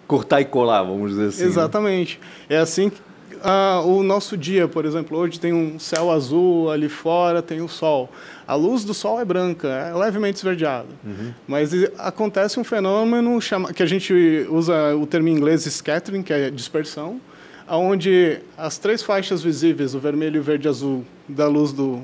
[0.06, 1.42] cortar e colar, vamos dizer assim.
[1.44, 1.48] Né?
[1.48, 2.20] Exatamente.
[2.48, 2.56] Né?
[2.56, 3.00] É assim que
[3.42, 7.68] ah, o nosso dia, por exemplo, hoje tem um céu azul, ali fora tem o
[7.68, 8.10] sol.
[8.50, 10.88] A luz do sol é branca, é levemente esverdeada.
[11.04, 11.32] Uhum.
[11.46, 14.12] Mas acontece um fenômeno chama, que a gente
[14.50, 17.20] usa o termo em inglês scattering, que é dispersão,
[17.68, 22.02] onde as três faixas visíveis, o vermelho, o verde e azul, da luz do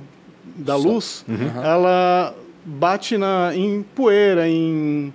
[0.57, 1.65] da luz, uhum.
[1.65, 2.33] ela
[2.65, 5.13] bate na, em poeira, em,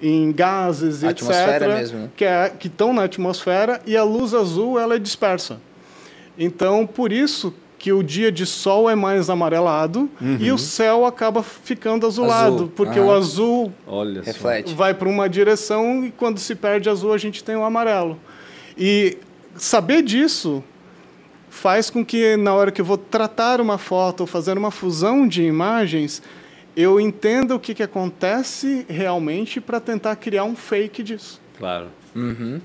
[0.00, 1.28] em gases, etc.
[1.68, 2.10] Mesmo, né?
[2.16, 5.60] Que é, estão na atmosfera e a luz azul ela é dispersa.
[6.38, 10.36] Então, por isso que o dia de sol é mais amarelado uhum.
[10.38, 12.72] e o céu acaba ficando azulado, azul.
[12.76, 13.72] porque o azul
[14.22, 14.72] Reflete.
[14.72, 18.16] vai para uma direção e quando se perde azul a gente tem o amarelo.
[18.78, 19.18] E
[19.56, 20.62] saber disso
[21.50, 25.26] faz com que na hora que eu vou tratar uma foto ou fazer uma fusão
[25.26, 26.22] de imagens,
[26.76, 31.40] eu entenda o que, que acontece realmente para tentar criar um fake disso.
[31.58, 31.88] Claro.
[32.14, 32.60] Uhum.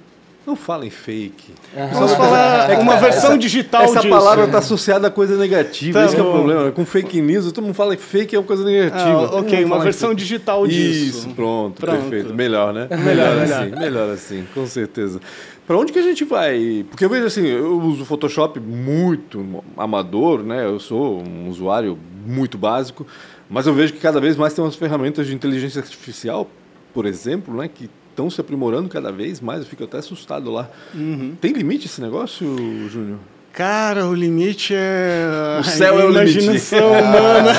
[0.47, 1.51] Não fala em fake.
[1.75, 1.87] Uhum.
[1.89, 4.07] Vamos falar é uma versão essa, digital essa disso.
[4.07, 6.71] Essa palavra está associada a coisa negativa, tá esse é o problema.
[6.71, 9.29] Com fake news, todo mundo fala que fake é uma coisa negativa.
[9.29, 11.19] Ah, ok, uma versão digital disso.
[11.19, 12.33] Isso, pronto, pronto, perfeito.
[12.33, 12.87] Melhor, né?
[12.89, 15.19] Melhor, melhor assim, melhor assim, com certeza.
[15.67, 16.85] Para onde que a gente vai?
[16.89, 20.63] Porque eu vejo assim, eu uso Photoshop muito amador, né?
[20.63, 23.05] Eu sou um usuário muito básico,
[23.49, 26.49] mas eu vejo que cada vez mais tem umas ferramentas de inteligência artificial,
[26.93, 27.67] por exemplo, né?
[27.67, 29.59] Que estão se aprimorando cada vez mais.
[29.59, 30.67] Eu fico até assustado lá.
[30.93, 31.35] Uhum.
[31.39, 32.47] Tem limite esse negócio,
[32.89, 33.19] Júnior?
[33.53, 37.53] Cara, o limite é o céu é o imaginação humana.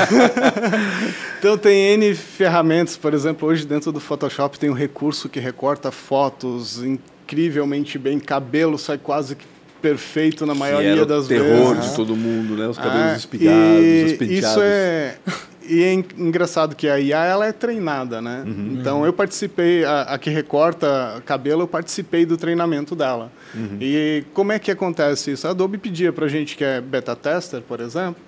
[1.38, 5.90] então tem N ferramentas, por exemplo, hoje dentro do Photoshop tem um recurso que recorta
[5.90, 9.44] fotos incrivelmente bem, cabelo sai quase que
[9.82, 11.46] perfeito na maioria das vezes.
[11.46, 12.66] terror de todo mundo, né?
[12.68, 14.50] Os cabelos ah, espigados, os penteados.
[14.50, 15.18] Isso é
[15.68, 18.42] e é engraçado que a IA ela é treinada, né?
[18.46, 18.78] Uhum.
[18.78, 23.30] Então eu participei, a, a, que recorta cabelo, eu participei do treinamento dela.
[23.54, 23.76] Uhum.
[23.80, 25.46] E como é que acontece isso?
[25.46, 28.22] A Adobe pedia para a gente que é beta tester, por exemplo,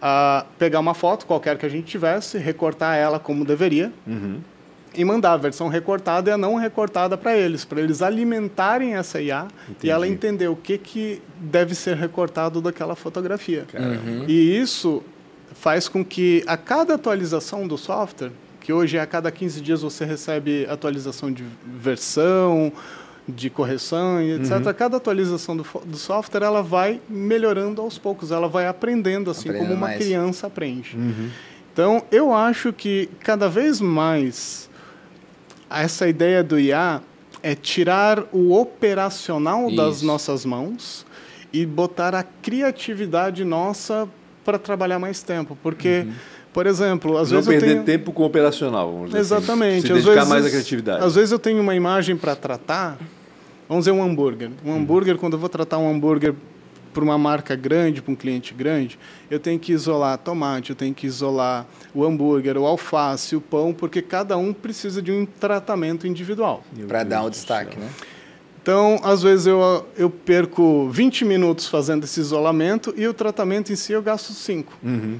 [0.00, 3.92] a pegar uma foto qualquer que a gente tivesse, recortar ela como deveria.
[4.06, 4.40] Uhum
[4.94, 9.20] e mandar a versão recortada e a não recortada para eles, para eles alimentarem essa
[9.20, 9.86] IA Entendi.
[9.86, 13.64] e ela entender o que, que deve ser recortado daquela fotografia.
[14.26, 15.02] E isso
[15.54, 18.30] faz com que a cada atualização do software,
[18.60, 22.72] que hoje é a cada 15 dias você recebe atualização de versão,
[23.28, 24.52] de correção e etc.
[24.52, 24.74] Uhum.
[24.74, 29.68] Cada atualização do, do software ela vai melhorando aos poucos, ela vai aprendendo assim aprendendo
[29.68, 29.98] como uma mais.
[29.98, 30.96] criança aprende.
[30.96, 31.30] Uhum.
[31.72, 34.68] Então eu acho que cada vez mais
[35.70, 37.02] essa ideia do IA
[37.42, 39.76] é tirar o operacional Isso.
[39.76, 41.06] das nossas mãos
[41.52, 44.08] e botar a criatividade nossa
[44.44, 46.12] para trabalhar mais tempo, porque uhum.
[46.52, 47.84] Por exemplo, às não vezes perder eu tenho...
[47.84, 49.34] tempo com o operacional, vamos dizer assim.
[49.34, 49.78] Exatamente.
[49.78, 49.86] Assim.
[49.86, 51.04] Se dedicar vezes, mais à criatividade.
[51.04, 52.98] Às vezes eu tenho uma imagem para tratar,
[53.68, 54.50] vamos dizer um hambúrguer.
[54.64, 54.76] Um uhum.
[54.78, 56.34] hambúrguer, quando eu vou tratar um hambúrguer
[56.92, 58.98] para uma marca grande, para um cliente grande,
[59.30, 63.72] eu tenho que isolar tomate, eu tenho que isolar o hambúrguer, o alface, o pão,
[63.72, 66.64] porque cada um precisa de um tratamento individual.
[66.88, 67.88] Para dar o destaque, né?
[68.68, 73.76] Então, às vezes eu, eu perco 20 minutos fazendo esse isolamento e o tratamento em
[73.76, 74.74] si eu gasto 5.
[74.82, 75.18] Uhum.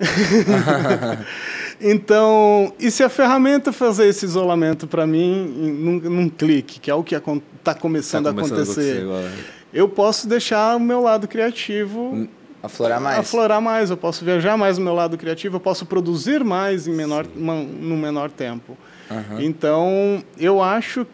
[1.78, 5.46] então, e se a ferramenta fazer esse isolamento para mim
[5.78, 9.44] num, num, clique, que é o que está começando, tá começando, a acontecer, a acontecer
[9.74, 12.28] eu posso deixar o meu lado criativo hum,
[12.62, 13.18] aflorar mais.
[13.18, 16.94] Aflorar mais, eu posso viajar mais no meu lado criativo, eu posso produzir mais em
[16.94, 18.74] menor, uma, no menor tempo.
[19.10, 19.40] Uhum.
[19.40, 21.06] Então, eu acho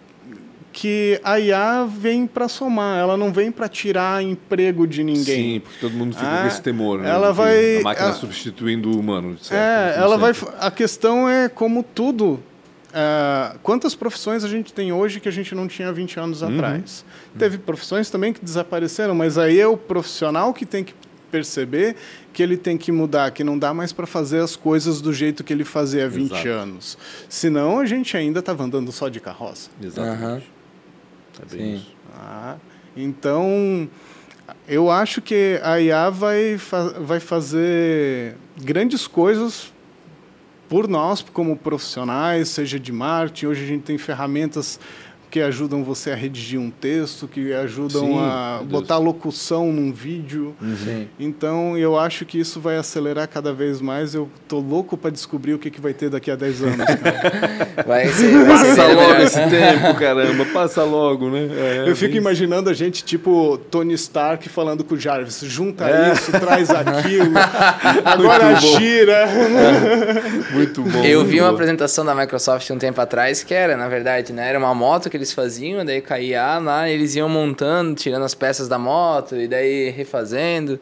[0.73, 5.55] que a IA vem para somar, ela não vem para tirar emprego de ninguém.
[5.55, 7.11] Sim, porque todo mundo fica ah, com esse temor, né?
[7.11, 9.37] Ela vai a máquina substituindo o humano.
[9.39, 9.61] Certo?
[9.61, 10.33] É, ela vai.
[10.59, 12.43] A questão é como tudo
[12.93, 16.55] Uh, quantas profissões a gente tem hoje que a gente não tinha 20 anos uhum.
[16.55, 17.07] atrás?
[17.39, 20.93] Teve profissões também que desapareceram, mas aí é o profissional que tem que
[21.31, 21.97] perceber
[22.35, 25.43] que ele tem que mudar, que não dá mais para fazer as coisas do jeito
[25.43, 26.49] que ele fazia há 20 Exato.
[26.49, 26.99] anos.
[27.31, 29.71] Senão a gente ainda estava andando só de carroça.
[29.83, 30.45] Exatamente.
[30.45, 30.62] Uhum.
[31.41, 31.87] É Sim.
[32.15, 32.57] Ah,
[32.97, 33.89] então,
[34.69, 39.73] eu acho que a IA vai, fa vai fazer grandes coisas
[40.69, 44.81] por nós como profissionais, seja de marketing, hoje a gente tem ferramentas
[45.33, 50.55] que ajudam você a redigir um texto, que ajudam Sim, a botar locução num vídeo.
[50.61, 51.07] Uhum.
[51.19, 54.15] Então, eu acho que isso vai acelerar cada vez mais.
[54.15, 56.77] Eu tô louco para descobrir o que, que vai ter daqui a 10 anos.
[57.87, 60.45] vai ser, vai passa ser logo esse tempo, caramba.
[60.53, 61.49] Passa logo, né?
[61.51, 65.41] É, eu fico imaginando a gente, tipo Tony Stark falando com o Jarvis.
[65.41, 66.13] Junta é.
[66.13, 67.33] isso, traz aquilo.
[68.05, 69.27] agora gira.
[70.53, 71.03] muito bom.
[71.03, 71.47] Eu muito vi bom.
[71.47, 74.47] uma apresentação da Microsoft um tempo atrás que era, na verdade, né?
[74.47, 78.69] Era uma moto que eles faziam, daí caía lá, eles iam montando, tirando as peças
[78.69, 80.79] da moto e daí refazendo.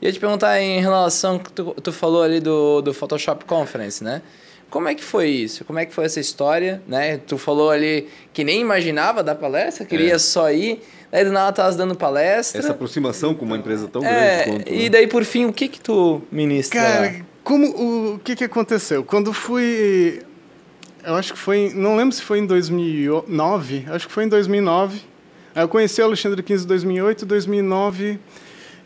[0.00, 4.02] E eu te perguntar em relação que tu, tu falou ali do, do Photoshop Conference,
[4.02, 4.22] né?
[4.70, 5.64] Como é que foi isso?
[5.64, 7.18] Como é que foi essa história, né?
[7.18, 10.18] Tu falou ali que nem imaginava dar palestra, queria é.
[10.18, 10.80] só ir,
[11.10, 12.60] daí do nada tava dando palestra.
[12.60, 14.72] Essa aproximação com uma empresa tão é, grande quanto...
[14.72, 14.88] E né?
[14.88, 16.80] daí por fim, o que que tu ministra?
[16.80, 19.04] Cara, como, o, o que que aconteceu?
[19.04, 20.22] Quando fui
[21.04, 25.00] eu acho que foi, não lembro se foi em 2009, acho que foi em 2009.
[25.54, 28.18] Eu conheci o Alexandre XV em 2008, 2009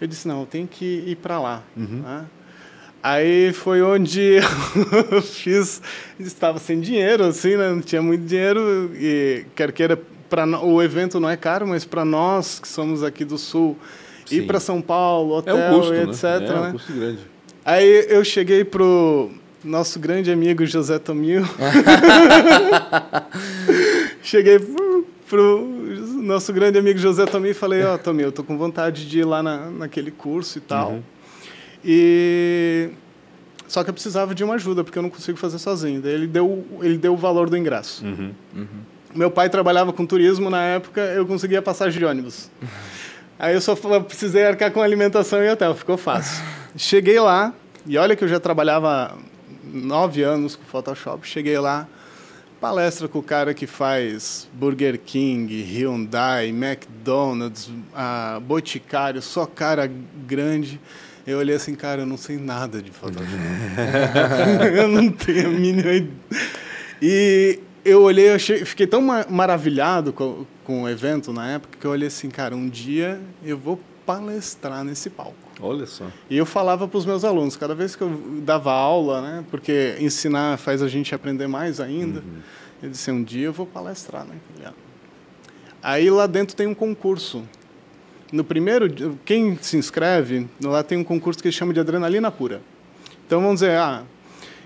[0.00, 1.62] Eu disse, não, eu tenho que ir para lá.
[1.76, 2.02] Uhum.
[2.02, 2.24] Né?
[3.02, 4.40] Aí foi onde
[5.12, 5.80] eu fiz,
[6.18, 7.70] estava sem dinheiro, assim, né?
[7.70, 9.96] não tinha muito dinheiro e quer queira
[10.28, 13.76] para o evento não é caro, mas para nós que somos aqui do sul,
[14.24, 14.38] Sim.
[14.38, 16.22] ir para São Paulo, hotel, é um custo, etc.
[16.22, 16.36] Né?
[16.36, 16.68] É, né?
[16.68, 17.18] um custo grande.
[17.64, 19.30] Aí eu cheguei pro
[19.66, 21.42] nosso grande amigo José Tomil.
[24.22, 24.58] cheguei
[25.28, 25.66] pro,
[26.22, 29.20] nosso grande amigo José Tomil e falei, ó, oh, Tomil, eu tô com vontade de
[29.20, 30.92] ir lá na, naquele curso e tal.
[30.92, 31.02] Uhum.
[31.84, 32.90] E
[33.68, 36.00] só que eu precisava de uma ajuda porque eu não consigo fazer sozinho.
[36.00, 38.04] Daí ele deu ele deu o valor do ingresso.
[38.04, 38.32] Uhum.
[38.54, 38.66] Uhum.
[39.14, 42.50] Meu pai trabalhava com turismo na época, eu conseguia passagem de ônibus.
[43.38, 46.42] Aí eu só precisei arcar com alimentação e hotel, ficou fácil.
[46.74, 47.52] Cheguei lá
[47.86, 49.14] e olha que eu já trabalhava
[49.76, 51.26] nove anos com Photoshop.
[51.26, 51.86] Cheguei lá,
[52.60, 59.90] palestra com o cara que faz Burger King, Hyundai, McDonald's, uh, Boticário, só cara
[60.26, 60.80] grande.
[61.26, 63.28] Eu olhei assim, cara, eu não sei nada de Photoshop.
[64.76, 66.08] eu não tenho a mínima ideia.
[67.02, 71.90] E eu olhei, eu fiquei tão maravilhado com, com o evento na época que eu
[71.90, 75.34] olhei assim, cara, um dia eu vou palestrar nesse palco.
[75.60, 76.06] Olha só.
[76.30, 79.96] E eu falava para os meus alunos, cada vez que eu dava aula, né, porque
[79.98, 82.38] ensinar faz a gente aprender mais ainda, uhum.
[82.84, 84.36] eu disse, um dia eu vou palestrar, né?
[85.82, 87.44] Aí lá dentro tem um concurso
[88.32, 92.60] no primeiro, quem se inscreve, lá tem um concurso que chama de adrenalina pura.
[93.26, 94.02] Então vamos dizer, ah,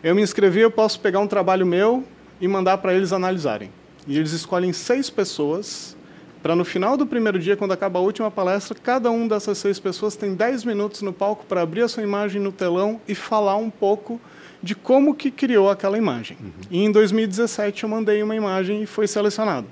[0.02, 2.04] eu me inscrevi, eu posso pegar um trabalho meu
[2.40, 3.70] e mandar para eles analisarem.
[4.06, 5.96] E eles escolhem seis pessoas
[6.42, 9.78] para no final do primeiro dia, quando acaba a última palestra, cada um dessas seis
[9.78, 13.56] pessoas tem dez minutos no palco para abrir a sua imagem no telão e falar
[13.56, 14.20] um pouco
[14.62, 16.36] de como que criou aquela imagem.
[16.40, 16.50] Uhum.
[16.70, 19.66] E em 2017 eu mandei uma imagem e foi selecionado.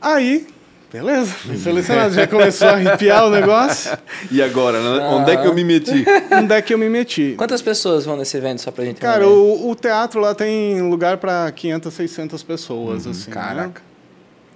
[0.00, 0.46] Aí
[0.92, 2.12] Beleza, fui selecionado.
[2.12, 3.96] Já começou a arrepiar o negócio.
[4.30, 5.04] E agora, né?
[5.06, 6.04] onde é que eu me meti?
[6.30, 7.34] onde é que eu me meti?
[7.36, 11.16] Quantas pessoas vão nesse evento, só pra gente Cara, o, o, teatro lá tem lugar
[11.16, 13.06] para 500, 600 pessoas.
[13.06, 13.34] Uhum, assim, né?
[13.34, 13.80] caraca.
[13.80, 13.91] Né?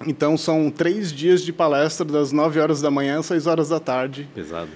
[0.04, 3.78] Então são três dias de palestra, das 9 horas da manhã às 6 horas da
[3.78, 4.28] tarde.
[4.34, 4.70] Pesado.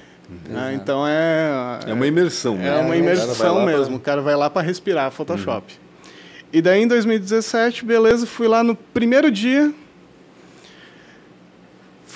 [0.49, 1.81] É, então é.
[1.89, 2.79] É uma imersão, É né?
[2.79, 3.87] uma imersão mesmo.
[3.87, 3.97] Pra...
[3.97, 5.73] O cara vai lá para respirar Photoshop.
[5.73, 6.11] Uhum.
[6.53, 9.73] E daí em 2017, beleza, fui lá no primeiro dia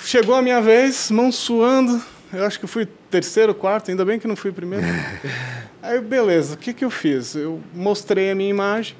[0.05, 1.99] Chegou a minha vez, mão suando.
[2.31, 4.85] Eu acho que fui terceiro, quarto, ainda bem que não fui primeiro.
[5.81, 7.35] Aí, beleza, o que, que eu fiz?
[7.35, 8.95] Eu mostrei a minha imagem,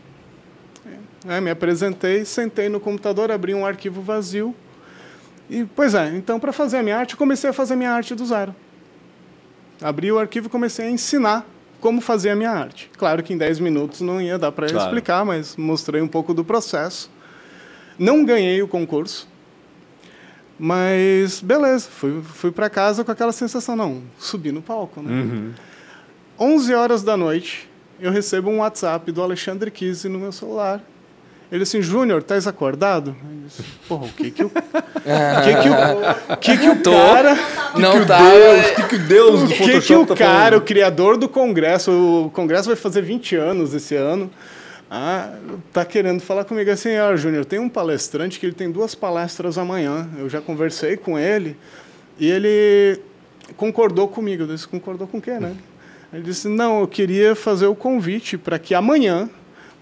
[1.26, 4.56] né, me apresentei, sentei no computador, abri um arquivo vazio.
[5.50, 8.16] E, pois é, então, para fazer a minha arte, comecei a fazer a minha arte
[8.16, 8.56] do zero.
[9.82, 11.46] Abri o arquivo e comecei a ensinar
[11.82, 12.90] como fazer a minha arte.
[12.98, 14.86] Claro que em 10 minutos não ia dar para claro.
[14.86, 17.12] explicar, mas mostrei um pouco do processo.
[17.98, 19.28] Não ganhei o concurso,
[20.58, 25.12] mas, beleza, fui, fui para casa com aquela sensação, não, subi no palco, né?
[25.12, 25.54] Uhum.
[26.40, 27.70] 11 horas da noite,
[28.00, 30.82] eu recebo um WhatsApp do Alexandre Kise no meu celular.
[31.52, 33.16] Ele assim, Júnior, estás acordado?
[33.24, 34.50] Eu disse, Porra, o que que o...
[34.50, 34.58] que
[35.62, 36.38] que o...
[36.38, 37.38] que que o cara...
[37.78, 38.18] Não que tá...
[38.18, 41.92] Deus, que que o Deus do que que o tá cara, o criador do Congresso,
[42.26, 44.32] o Congresso vai fazer 20 anos esse ano,
[44.90, 45.34] ah,
[45.74, 49.58] tá querendo falar comigo assim, ah, Júnior, tem um palestrante que ele tem duas palestras
[49.58, 50.08] amanhã.
[50.18, 51.58] Eu já conversei com ele
[52.20, 53.02] e ele
[53.58, 54.44] concordou comigo.
[54.44, 55.56] Eu disse, concordou com o quê, né?
[56.14, 59.30] Ele disse, não, eu queria fazer o convite para que amanhã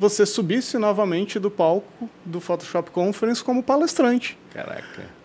[0.04, 4.38] você subisse novamente do palco do Photoshop Conference como palestrante.
[4.54, 5.24] Caraca.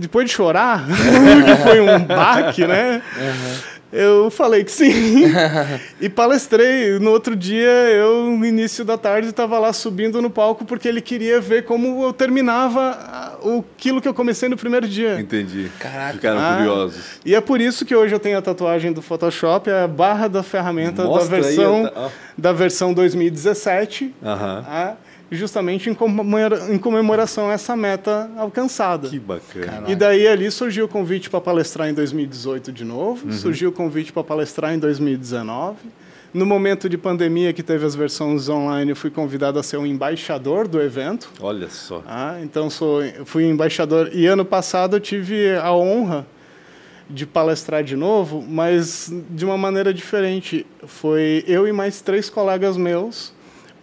[0.00, 3.00] Depois de chorar, que foi um baque, né?
[3.16, 3.75] Uhum.
[3.92, 5.24] Eu falei que sim.
[6.00, 6.98] e palestrei.
[6.98, 11.00] No outro dia, eu, no início da tarde, estava lá subindo no palco porque ele
[11.00, 13.38] queria ver como eu terminava
[13.76, 15.20] aquilo que eu comecei no primeiro dia.
[15.20, 15.70] Entendi.
[15.78, 16.14] Caraca.
[16.14, 17.04] Ficaram ah, curiosos.
[17.24, 20.42] E é por isso que hoje eu tenho a tatuagem do Photoshop, a barra da
[20.42, 24.04] ferramenta Mostra da versão, aí, da versão 2017.
[24.04, 24.12] Uhum.
[24.22, 24.94] Ah,
[25.30, 29.08] justamente em, comemora, em comemoração a essa meta alcançada.
[29.08, 29.66] Que bacana.
[29.66, 29.92] Caraca.
[29.92, 33.32] E daí ali surgiu o convite para palestrar em 2018 de novo, uhum.
[33.32, 35.76] surgiu o convite para palestrar em 2019.
[36.32, 39.86] No momento de pandemia que teve as versões online, eu fui convidado a ser um
[39.86, 41.30] embaixador do evento.
[41.40, 42.02] Olha só.
[42.06, 44.10] Ah, então sou, fui embaixador.
[44.12, 46.26] E ano passado eu tive a honra
[47.08, 50.66] de palestrar de novo, mas de uma maneira diferente.
[50.84, 53.32] Foi eu e mais três colegas meus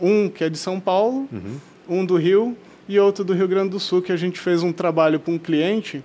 [0.04, 1.58] um que é de São Paulo, uhum.
[1.88, 4.74] um do Rio e outro do Rio Grande do Sul, que a gente fez um
[4.74, 6.04] trabalho para um cliente,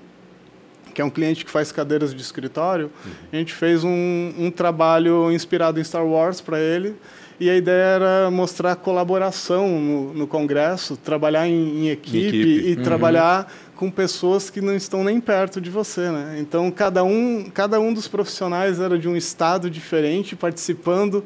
[0.94, 2.90] que é um cliente que faz cadeiras de escritório.
[3.04, 3.12] Uhum.
[3.32, 6.94] A gente fez um, um trabalho inspirado em Star Wars para ele
[7.40, 12.74] E a ideia era mostrar colaboração no, no congresso, trabalhar em, em equipe, equipe, e
[12.74, 12.82] uhum.
[12.82, 16.38] trabalhar com pessoas que não estão nem perto de você, né?
[16.40, 21.22] Então cada um, cada um dos profissionais era de um estado diferente, participando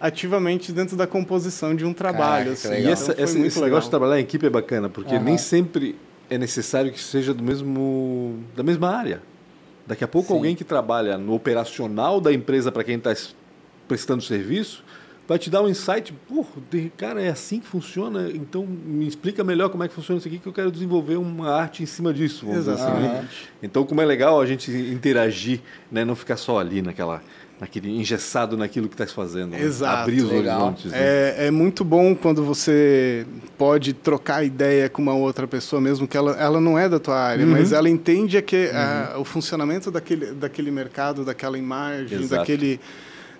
[0.00, 2.56] ativamente dentro da composição de um trabalho.
[2.56, 2.88] Caraca, assim.
[2.88, 5.22] E essa, então, esse, esse negócio de trabalhar em equipe é bacana, porque uhum.
[5.22, 5.96] nem sempre
[6.30, 9.22] é necessário que seja do mesmo da mesma área.
[9.86, 10.34] Daqui a pouco Sim.
[10.34, 13.12] alguém que trabalha no operacional da empresa para quem está
[13.88, 14.84] prestando serviço
[15.30, 16.44] vai te dar um insight, pô,
[16.96, 20.40] cara, é assim que funciona, então me explica melhor como é que funciona isso aqui,
[20.40, 22.96] que eu quero desenvolver uma arte em cima disso, vamos Exatamente.
[22.96, 23.22] dizer assim.
[23.22, 23.28] Né?
[23.62, 26.04] Então, como é legal a gente interagir, né?
[26.04, 27.22] não ficar só ali naquela
[27.60, 29.50] naquele engessado naquilo que está fazendo.
[29.50, 29.62] Né?
[29.62, 30.02] Exato.
[30.02, 30.60] Abrir os Legal.
[30.62, 30.90] horizontes.
[30.90, 30.98] Né?
[30.98, 33.26] É, é muito bom quando você
[33.58, 37.18] pode trocar ideia com uma outra pessoa, mesmo que ela, ela não é da tua
[37.18, 37.52] área, uhum.
[37.52, 38.72] mas ela entende que uhum.
[38.74, 42.36] a, o funcionamento daquele, daquele mercado, daquela imagem, Exato.
[42.36, 42.80] daquele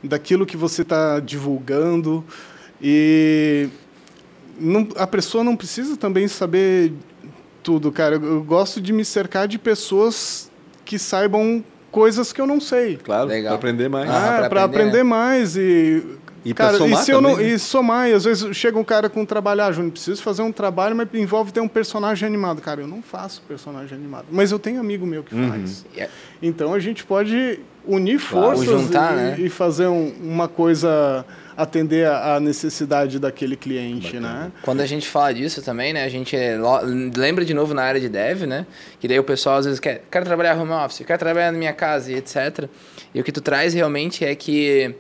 [0.03, 2.25] daquilo que você está divulgando.
[2.81, 3.69] E
[4.59, 6.93] não, a pessoa não precisa também saber
[7.63, 8.17] tudo, cara.
[8.17, 10.51] Eu, eu gosto de me cercar de pessoas
[10.85, 12.97] que saibam coisas que eu não sei.
[12.97, 14.11] Claro, para aprender mais.
[14.11, 15.03] Ah, para aprender, aprender né?
[15.03, 16.03] mais e
[16.45, 17.45] e cara, somar e se eu não, né?
[17.45, 20.43] e somar, e às vezes chega um cara com um trabalho, ah, Júnior, preciso fazer
[20.43, 22.61] um trabalho, mas envolve ter um personagem animado.
[22.61, 25.51] Cara, eu não faço personagem animado, mas eu tenho amigo meu que uhum.
[25.51, 25.85] faz.
[26.43, 29.37] Então a gente pode unir forças claro, juntar, e, né?
[29.39, 31.25] e, fazer um, uma coisa
[31.57, 34.45] atender a necessidade daquele cliente, Bacana.
[34.45, 34.53] né?
[34.63, 36.35] Quando a gente fala disso também, né, a gente
[37.17, 38.67] lembra de novo na área de dev, né,
[38.99, 41.73] que daí o pessoal às vezes quer, quer trabalhar home office, quer trabalhar na minha
[41.73, 42.67] casa e etc.
[43.15, 44.95] E o que tu traz realmente é que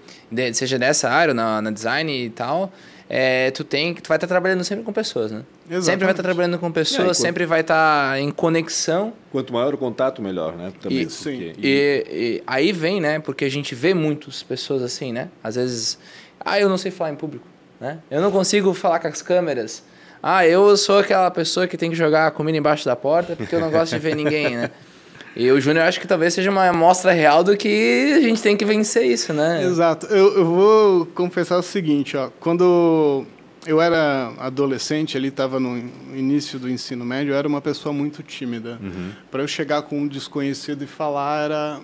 [0.52, 2.72] seja nessa área, na, na design e tal,
[3.12, 5.42] é, tu tem tu vai estar tá trabalhando sempre com pessoas, né?
[5.64, 5.84] Exatamente.
[5.84, 9.12] Sempre vai estar tá trabalhando com pessoas, sempre vai estar tá em conexão.
[9.32, 10.72] Quanto maior o contato, melhor, né?
[10.80, 11.52] Também, e, sim.
[11.58, 13.18] E, e, aí vem, né?
[13.18, 15.28] Porque a gente vê muitas pessoas assim, né?
[15.42, 15.98] Às vezes,
[16.38, 17.46] ah, eu não sei falar em público,
[17.80, 17.98] né?
[18.08, 19.82] Eu não consigo falar com as câmeras.
[20.22, 23.54] Ah, eu sou aquela pessoa que tem que jogar a comida embaixo da porta porque
[23.54, 24.70] eu não gosto de ver ninguém, né?
[25.36, 28.56] E o Júnior acho que talvez seja uma amostra real do que a gente tem
[28.56, 29.64] que vencer isso, né?
[29.64, 30.06] Exato.
[30.06, 32.30] Eu, eu vou confessar o seguinte, ó.
[32.40, 33.24] Quando
[33.66, 35.78] eu era adolescente, ali estava no
[36.14, 38.78] início do ensino médio, eu era uma pessoa muito tímida.
[38.82, 39.10] Uhum.
[39.30, 41.80] Para eu chegar com um desconhecido e falar era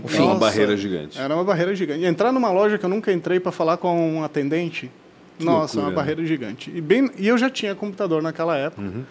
[0.00, 1.18] Nossa, uma barreira gigante.
[1.18, 2.04] Era uma barreira gigante.
[2.04, 4.90] Entrar numa loja que eu nunca entrei para falar com um atendente,
[5.38, 6.70] que nossa, loucura, uma barreira gigante.
[6.74, 8.82] E bem, e eu já tinha computador naquela época.
[8.82, 9.04] Uhum.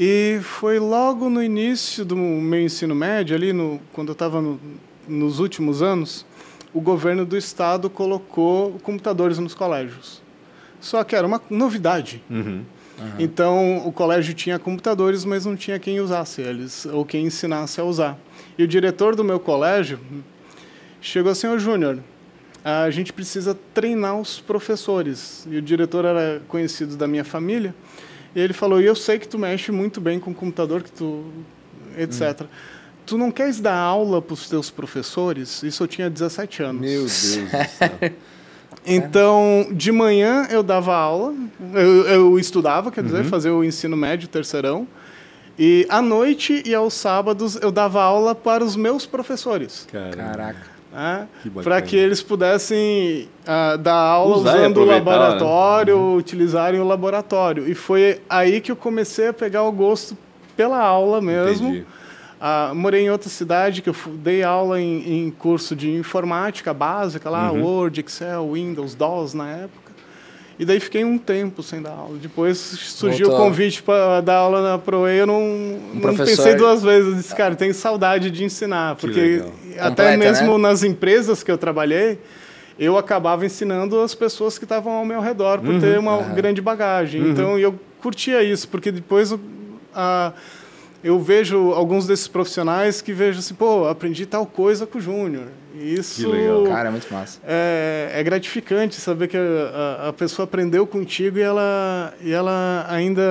[0.00, 4.60] E foi logo no início do meu ensino médio, ali no, quando eu estava no,
[5.08, 6.24] nos últimos anos,
[6.72, 10.22] o governo do estado colocou computadores nos colégios.
[10.80, 12.22] Só que era uma novidade.
[12.30, 12.62] Uhum.
[12.96, 13.12] Uhum.
[13.18, 17.84] Então, o colégio tinha computadores, mas não tinha quem usasse eles, ou quem ensinasse a
[17.84, 18.16] usar.
[18.56, 19.98] E o diretor do meu colégio
[21.00, 21.98] chegou assim, ô Júnior,
[22.64, 25.44] a gente precisa treinar os professores.
[25.50, 27.74] E o diretor era conhecido da minha família.
[28.38, 30.92] E ele falou: e eu sei que tu mexe muito bem com o computador, que
[30.92, 31.24] tu.
[31.96, 32.42] etc.
[32.42, 32.46] Hum.
[33.04, 35.60] Tu não queres dar aula para os teus professores?
[35.64, 36.80] Isso eu tinha 17 anos.
[36.80, 37.90] Meu Deus do céu.
[38.86, 41.34] Então, de manhã eu dava aula,
[41.74, 43.24] eu, eu estudava, quer dizer, uhum.
[43.24, 44.86] fazia o ensino médio, terceirão.
[45.58, 49.86] E à noite e aos sábados eu dava aula para os meus professores.
[49.90, 51.28] Caraca né?
[51.62, 56.16] para que eles pudessem uh, dar aula Usar usando o laboratório, né?
[56.16, 57.68] utilizarem o laboratório.
[57.68, 60.16] E foi aí que eu comecei a pegar o gosto
[60.56, 61.84] pela aula mesmo.
[62.40, 67.28] Uh, morei em outra cidade que eu dei aula em, em curso de informática básica
[67.28, 67.64] lá, uhum.
[67.64, 69.87] Word, Excel, Windows, DOS na época.
[70.58, 72.18] E daí fiquei um tempo sem dar aula.
[72.20, 73.46] Depois surgiu Voltou.
[73.46, 77.08] o convite para dar aula na ProE, eu não, um não pensei duas vezes.
[77.08, 78.96] Eu disse, cara, tenho saudade de ensinar.
[78.96, 79.42] Porque
[79.78, 80.68] até Completa, mesmo né?
[80.68, 82.18] nas empresas que eu trabalhei,
[82.78, 85.80] eu acabava ensinando as pessoas que estavam ao meu redor, por uhum.
[85.80, 86.34] ter uma uhum.
[86.34, 87.22] grande bagagem.
[87.22, 87.30] Uhum.
[87.30, 89.32] Então, eu curtia isso, porque depois...
[89.94, 90.32] A,
[91.02, 95.46] eu vejo alguns desses profissionais que vejo assim, pô, aprendi tal coisa com o Júnior.
[95.74, 96.64] Isso que legal.
[96.64, 97.38] Cara, é muito massa.
[97.46, 103.22] É, é gratificante saber que a, a, pessoa aprendeu contigo e ela, e ela ainda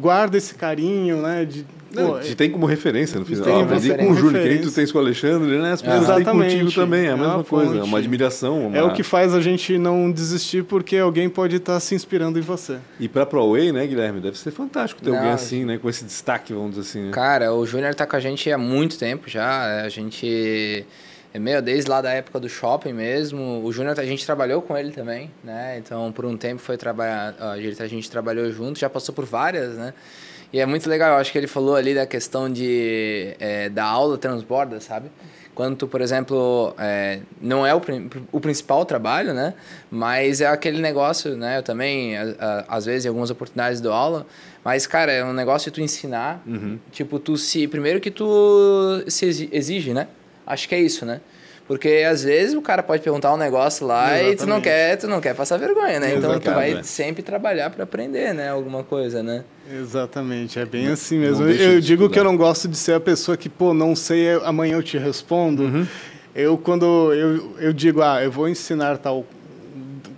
[0.00, 1.44] guarda esse carinho, né?
[1.44, 3.44] De, não, te tem como referência no final.
[3.44, 5.72] Tem, ah, aprendi com o Júnior, que nem tu tens com o Alexandre, né?
[5.72, 8.66] As pessoas têm contigo também, é a é mesma coisa, é uma admiração.
[8.68, 8.76] Uma...
[8.76, 12.42] É o que faz a gente não desistir, porque alguém pode estar se inspirando em
[12.42, 12.78] você.
[12.98, 14.20] E para ProWay, né, Guilherme?
[14.20, 15.78] Deve ser fantástico ter não, alguém assim, né?
[15.78, 17.06] Com esse destaque, vamos dizer assim.
[17.06, 17.10] Né?
[17.12, 19.82] Cara, o Júnior está com a gente há muito tempo já.
[19.84, 20.86] A gente
[21.34, 23.62] é meio desde lá da época do shopping mesmo.
[23.64, 25.78] O Júnior, a gente trabalhou com ele também, né?
[25.78, 29.94] Então, por um tempo foi trabalhar, a gente trabalhou junto, já passou por várias, né?
[30.52, 33.84] E é muito legal, eu acho que ele falou ali da questão de é, da
[33.84, 35.10] aula transborda, sabe?
[35.54, 37.80] quando tu, por exemplo, é, não é o,
[38.30, 39.54] o principal trabalho, né?
[39.90, 41.58] Mas é aquele negócio, né?
[41.58, 44.26] Eu também, a, a, às vezes, em algumas oportunidades dou aula,
[44.64, 46.78] mas, cara, é um negócio de tu ensinar, uhum.
[46.90, 47.66] tipo, tu se...
[47.68, 50.08] Primeiro que tu se exige, né?
[50.46, 51.20] Acho que é isso, né?
[51.66, 54.34] Porque às vezes o cara pode perguntar um negócio lá Exatamente.
[54.34, 56.16] e tu não quer, tu não quer passar vergonha, né?
[56.16, 56.82] Então tu vai é.
[56.82, 58.50] sempre trabalhar para aprender, né?
[58.50, 59.44] Alguma coisa, né?
[59.72, 61.48] Exatamente, é bem assim mesmo.
[61.48, 64.74] Eu digo que eu não gosto de ser a pessoa que, pô, não sei, amanhã
[64.74, 65.62] eu te respondo.
[65.62, 65.86] Uhum.
[66.34, 69.24] Eu, quando eu, eu digo, ah, eu vou ensinar tal.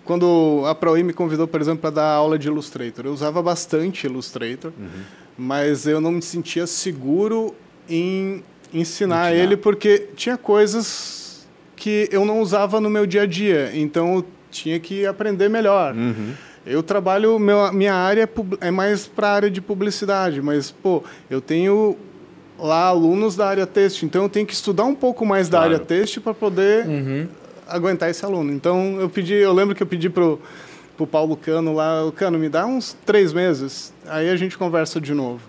[0.05, 4.07] Quando a ProI me convidou, por exemplo, para dar aula de Illustrator, eu usava bastante
[4.07, 5.03] Illustrator, uhum.
[5.37, 7.55] mas eu não me sentia seguro
[7.89, 8.43] em
[8.75, 11.47] ensinar, ensinar ele porque tinha coisas
[11.77, 15.95] que eu não usava no meu dia a dia, então eu tinha que aprender melhor.
[15.95, 16.33] Uhum.
[16.67, 21.03] Eu trabalho, meu, minha área é, é mais para a área de publicidade, mas, pô,
[21.29, 21.97] eu tenho
[22.59, 25.69] lá alunos da área texto, então eu tenho que estudar um pouco mais claro.
[25.69, 27.27] da área texto para poder uhum.
[27.69, 28.53] aguentar esse aluno.
[28.53, 30.41] Então eu pedi, eu lembro que eu pedi pro
[30.97, 35.13] pro Paulo Cano lá, Cano, me dá uns três meses, aí a gente conversa de
[35.13, 35.41] novo,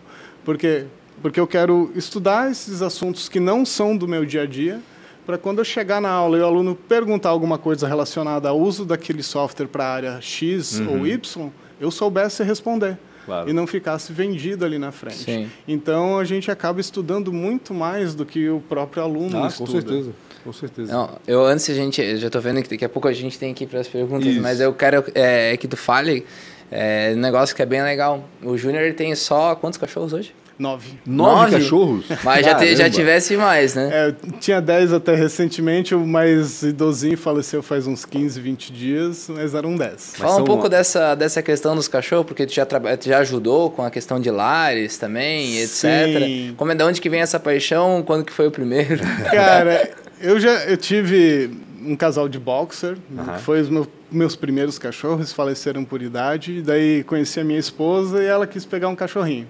[0.44, 0.86] porque
[1.22, 4.82] porque eu quero estudar esses assuntos que não são do meu dia a dia
[5.26, 8.86] para quando eu chegar na aula e o aluno perguntar alguma coisa relacionada ao uso
[8.86, 11.00] daquele software para a área X uhum.
[11.00, 11.50] ou Y,
[11.82, 12.98] eu soubesse responder.
[13.26, 13.50] Claro.
[13.50, 15.18] E não ficasse vendido ali na frente.
[15.18, 15.50] Sim.
[15.68, 19.72] Então a gente acaba estudando muito mais do que o próprio aluno ah, estuda.
[19.72, 20.12] Com certeza.
[20.44, 20.94] Com certeza.
[20.94, 23.52] Não, eu antes a gente, já estou vendo que daqui a pouco a gente tem
[23.52, 24.42] que ir para as perguntas, Isso.
[24.44, 26.24] mas eu quero é, que tu fale
[26.70, 28.24] é, um negócio que é bem legal.
[28.44, 30.36] O Júnior tem só quantos cachorros hoje?
[30.58, 31.00] Nove.
[31.06, 31.52] Nove, Nove?
[31.52, 32.06] cachorros?
[32.24, 33.90] Mas já, te, já tivesse mais, né?
[33.92, 39.54] É, tinha dez até recentemente, o mais idosinho faleceu faz uns 15, 20 dias, mas
[39.54, 40.14] eram dez.
[40.16, 40.70] Fala um pouco uma...
[40.70, 44.32] dessa, dessa questão dos cachorros, porque tu já, tu já ajudou com a questão de
[44.32, 45.76] lares também, etc.
[46.20, 46.54] Sim.
[46.56, 48.02] Como é de onde que vem essa paixão?
[48.06, 49.04] Quando que foi o primeiro?
[49.32, 49.92] Cara,
[50.22, 51.52] eu já eu tive
[51.86, 53.40] um casal de boxer, uhum.
[53.40, 58.26] foi os meus, meus primeiros cachorros, faleceram por idade, daí conheci a minha esposa e
[58.26, 59.48] ela quis pegar um cachorrinho.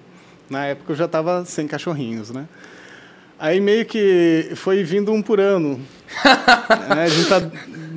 [0.48, 2.46] Na época eu já estava sem cachorrinhos, né?
[3.38, 5.78] Aí meio que foi vindo um por ano.
[6.96, 7.42] é, a, gente tá,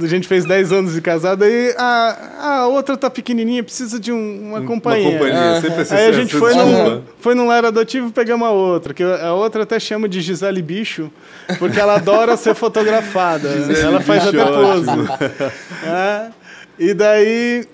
[0.04, 4.12] a, gente fez 10 anos de casado, aí a, a outra tá pequenininha, precisa de
[4.12, 5.10] um, uma companhia.
[5.10, 8.46] Uma companhia, sempre assim, Aí a gente foi num, foi num lar adotivo e pegamos
[8.48, 11.10] a outra, que a outra até chama de Gisele Bicho,
[11.58, 13.48] porque ela adora ser fotografada.
[13.82, 14.90] ela faz até pose.
[15.86, 16.32] É,
[16.78, 17.66] e daí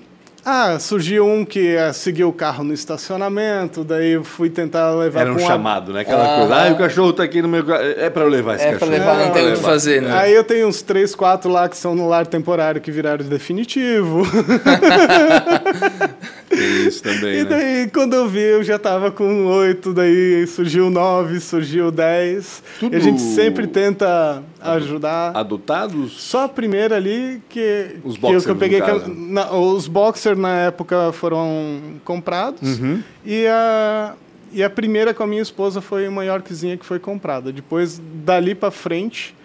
[0.45, 5.21] ah, surgiu um que uh, seguiu o carro no estacionamento, daí eu fui tentar levar
[5.21, 6.01] Era um chamado, né?
[6.01, 6.55] Aquela ah, coisa.
[6.55, 7.65] Ah, o cachorro tá aqui no meu.
[7.73, 8.93] É para eu levar esse é cachorro.
[8.93, 10.13] É para levar, não tem o que fazer, né?
[10.13, 14.21] Aí eu tenho uns três, quatro lá que são no lar temporário que viraram definitivo.
[16.55, 17.39] Tem isso também.
[17.39, 17.49] E né?
[17.49, 22.63] daí, quando eu vi, eu já tava com oito, daí surgiu nove, surgiu dez.
[22.79, 22.93] Tudo...
[22.93, 25.35] E a gente sempre tenta ajudar.
[25.35, 26.13] Adotados?
[26.21, 28.81] Só a primeira ali que, os eu, que eu peguei.
[28.81, 32.79] Que, na, os boxers na época foram comprados.
[32.79, 33.01] Uhum.
[33.25, 34.13] E a.
[34.53, 37.51] E a primeira com a minha esposa foi uma Yorkzinha que foi comprada.
[37.51, 39.35] Depois, dali para frente,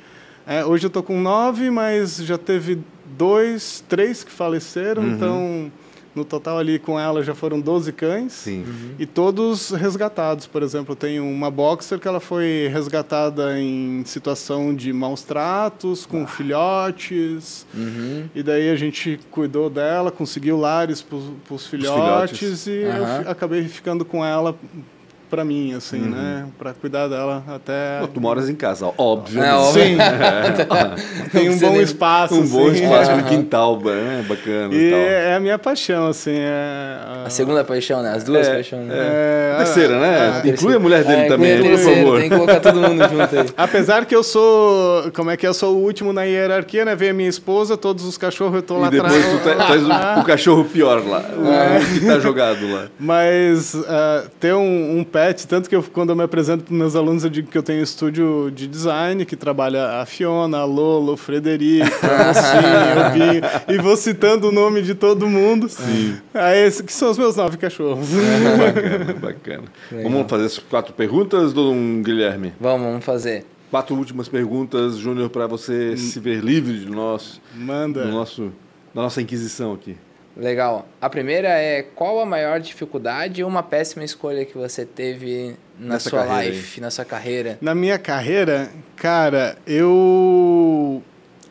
[0.46, 2.78] é, hoje eu tô com nove, mas já teve
[3.18, 5.11] dois, três que faleceram, uhum.
[5.11, 5.72] então
[6.21, 8.64] no total ali com ela já foram 12 cães Sim.
[8.64, 8.95] Uhum.
[8.99, 10.47] e todos resgatados.
[10.47, 16.23] Por exemplo, tem uma boxer que ela foi resgatada em situação de maus tratos, com
[16.23, 16.27] ah.
[16.27, 17.66] filhotes.
[17.75, 18.29] Uhum.
[18.35, 23.23] E daí a gente cuidou dela, conseguiu lares para os filhotes, filhotes, e uhum.
[23.25, 24.57] eu acabei ficando com ela
[25.31, 26.11] para mim, assim, uhum.
[26.11, 26.47] né?
[26.59, 28.01] Para cuidar dela até.
[28.01, 29.43] Pô, tu moras em casa, óbvio.
[29.43, 29.83] É, óbvio.
[29.83, 29.97] Sim.
[30.70, 31.28] É.
[31.31, 32.35] Tem um bom espaço.
[32.35, 32.83] Um bom assim.
[32.85, 34.24] espaço no quintal, né?
[34.28, 34.74] Bacana.
[34.74, 36.35] E, e é a minha paixão, assim.
[36.35, 37.26] É a...
[37.26, 38.12] a segunda paixão, né?
[38.14, 38.87] As duas é, paixões.
[38.87, 38.95] Né?
[38.97, 40.43] É, a terceira, né?
[40.45, 42.20] Inclui a mulher dele também, por favor.
[42.20, 43.47] Tem que colocar todo mundo junto aí.
[43.57, 45.11] Apesar que eu sou.
[45.12, 45.51] Como é que é?
[45.51, 46.95] eu sou o último na hierarquia, né?
[46.95, 49.14] Vem a minha esposa, todos os cachorros eu tô lá atrás.
[49.14, 51.24] E depois tu traz o, o, cachorro pior lá.
[51.37, 52.87] O que tá jogado lá.
[52.99, 56.97] Mas uh, ter um, um pet, tanto que eu quando eu me apresento para meus
[56.97, 61.12] alunos, eu digo que eu tenho estúdio de design, que trabalha a Fiona, a Lolo,
[61.12, 65.68] o Frederico, a Binho, e vou citando o nome de todo mundo.
[65.68, 66.16] Sim.
[66.33, 68.09] Aí, que são os meus nove cachorros.
[68.59, 69.64] bacana, bacana.
[69.93, 70.11] Legal.
[70.11, 72.55] Vamos fazer as quatro perguntas, Dom Guilherme?
[72.59, 73.45] Vamos, vamos fazer.
[73.71, 75.97] Quatro últimas perguntas, Júnior, para você hum.
[75.99, 77.41] se ver livre de nós.
[77.55, 78.05] Manda.
[78.05, 78.53] Do nosso,
[78.95, 79.97] da nossa inquisição aqui.
[80.37, 80.89] Legal.
[81.01, 85.95] A primeira é qual a maior dificuldade e uma péssima escolha que você teve na
[85.95, 86.81] Nessa sua life, aí.
[86.81, 87.59] na sua carreira?
[87.61, 91.03] Na minha carreira, cara, eu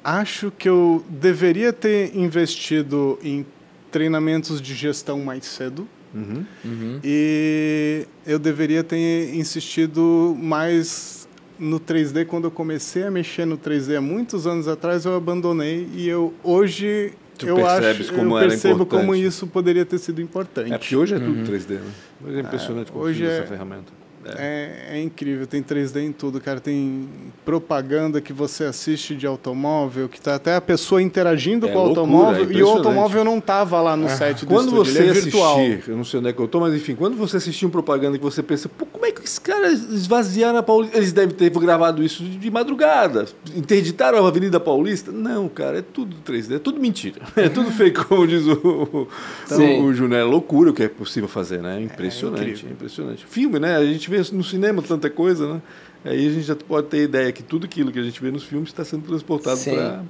[0.03, 3.45] acho que eu deveria ter investido em
[3.91, 5.87] treinamentos de gestão mais cedo.
[6.13, 6.45] Uhum.
[6.65, 6.99] Uhum.
[7.03, 11.27] E eu deveria ter insistido mais
[11.59, 15.89] no 3D, quando eu comecei a mexer no 3D há muitos anos atrás, eu abandonei
[15.93, 20.73] e eu hoje tu eu acho, como eu percebo como isso poderia ter sido importante.
[20.73, 21.43] É porque hoje é tudo uhum.
[21.43, 21.91] 3D, né?
[22.25, 23.99] Hoje é impressionante é, como hoje é, essa ferramenta.
[24.25, 24.89] É.
[24.91, 24.97] é.
[24.97, 26.59] É, incrível, tem 3D em tudo, cara.
[26.59, 27.07] Tem
[27.45, 31.81] propaganda que você assiste de automóvel, que tá até a pessoa interagindo é, com o
[31.81, 35.13] automóvel e o automóvel não tava lá no ah, set do quando estúdio, você é
[35.13, 35.59] virtual.
[35.59, 37.71] Assistir, eu não sei onde é que eu tô, mas enfim, quando você assistir uma
[37.71, 40.97] propaganda que você pensa, Pô, como é que esses caras esvaziaram a Paulista?
[40.97, 43.25] Eles devem ter gravado isso de madrugada,
[43.55, 45.09] interditaram a Avenida Paulista?
[45.09, 47.21] Não, cara, é tudo 3D, é tudo mentira.
[47.39, 49.07] É tudo fake, como diz o,
[49.45, 50.19] então, o Júnior.
[50.19, 51.77] É loucura o que é possível fazer, né?
[51.77, 53.25] É impressionante, é, é impressionante.
[53.25, 53.77] Filme, né?
[53.77, 55.61] A gente vê no cinema tanta coisa, né?
[56.03, 58.43] Aí a gente já pode ter ideia que tudo aquilo que a gente vê nos
[58.43, 59.61] filmes está sendo transportado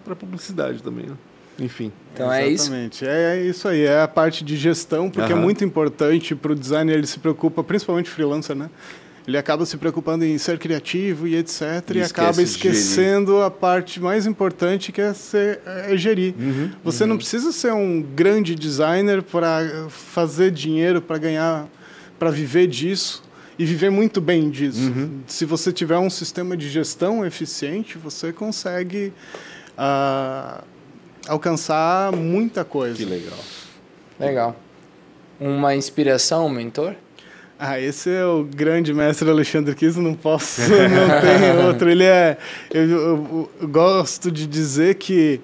[0.03, 1.15] para a publicidade também, né?
[1.61, 1.91] Enfim.
[2.13, 2.65] Então é isso.
[2.65, 3.05] Exatamente.
[3.05, 5.39] É, é, isso aí, é a parte de gestão, porque uhum.
[5.39, 8.69] é muito importante para o designer, ele se preocupa, principalmente freelancer, né?
[9.27, 11.61] Ele acaba se preocupando em ser criativo e etc.
[11.91, 16.33] Ele e acaba esquecendo a parte mais importante que é, ser, é gerir.
[16.37, 17.09] Uhum, Você uhum.
[17.09, 21.67] não precisa ser um grande designer para fazer dinheiro, para ganhar,
[22.17, 23.21] para viver disso
[23.59, 24.89] e viver muito bem disso.
[24.89, 25.19] Uhum.
[25.27, 29.13] Se você tiver um sistema de gestão eficiente, você consegue
[29.77, 30.63] uh,
[31.29, 32.97] alcançar muita coisa.
[32.97, 33.39] Que legal.
[34.19, 34.55] Legal.
[35.39, 36.95] Uma inspiração, um mentor?
[37.57, 41.89] Ah, esse é o grande mestre Alexandre Kiso, não posso, não tem outro.
[41.89, 42.37] Ele é.
[42.71, 45.41] Eu, eu, eu gosto de dizer que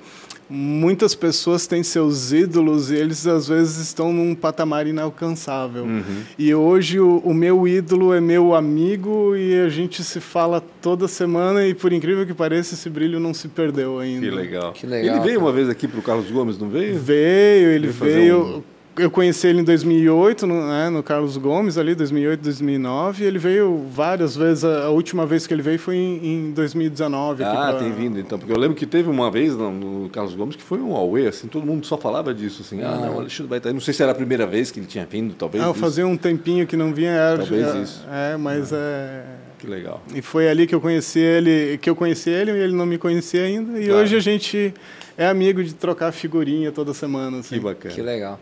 [0.49, 5.83] muitas pessoas têm seus ídolos e eles às vezes estão num patamar inalcançável.
[5.83, 6.23] Uhum.
[6.37, 11.07] E hoje o, o, meu ídolo é meu amigo e a gente se fala toda
[11.07, 14.27] semana e por incrível que pareça esse brilho não se perdeu ainda.
[14.27, 14.73] Que legal.
[14.73, 15.15] Que legal.
[15.15, 16.97] Ele veio uma vez aqui para o Carlos Gomes, não veio?
[16.99, 18.57] Veio, ele veio.
[18.57, 23.23] Um eu conheci ele em 2008, no, né, no Carlos Gomes, ali, 2008, 2009.
[23.23, 24.63] E ele veio várias vezes.
[24.63, 27.43] A, última vez que ele veio foi em, em 2019.
[27.43, 27.73] Ah, pra...
[27.73, 28.39] tem vindo, então.
[28.39, 31.27] Porque eu lembro que teve uma vez no, no Carlos Gomes que foi um away,
[31.27, 32.81] assim, todo mundo só falava disso, assim.
[32.81, 34.79] Ah, ah não, o Alexandre vai estar Não sei se era a primeira vez que
[34.79, 35.63] ele tinha vindo, talvez.
[35.63, 37.11] Ah, eu fazia um tempinho que não vinha.
[37.11, 38.05] Era, talvez é, isso.
[38.09, 39.23] É, mas ah, é...
[39.59, 40.01] Que legal.
[40.13, 42.97] E foi ali que eu conheci ele, que eu conheci ele e ele não me
[42.97, 43.79] conhecia ainda.
[43.79, 44.01] E claro.
[44.01, 44.73] hoje a gente
[45.17, 47.39] é amigo de trocar figurinha toda semana.
[47.39, 47.55] Assim.
[47.55, 47.93] Que bacana.
[47.93, 48.39] Que legal.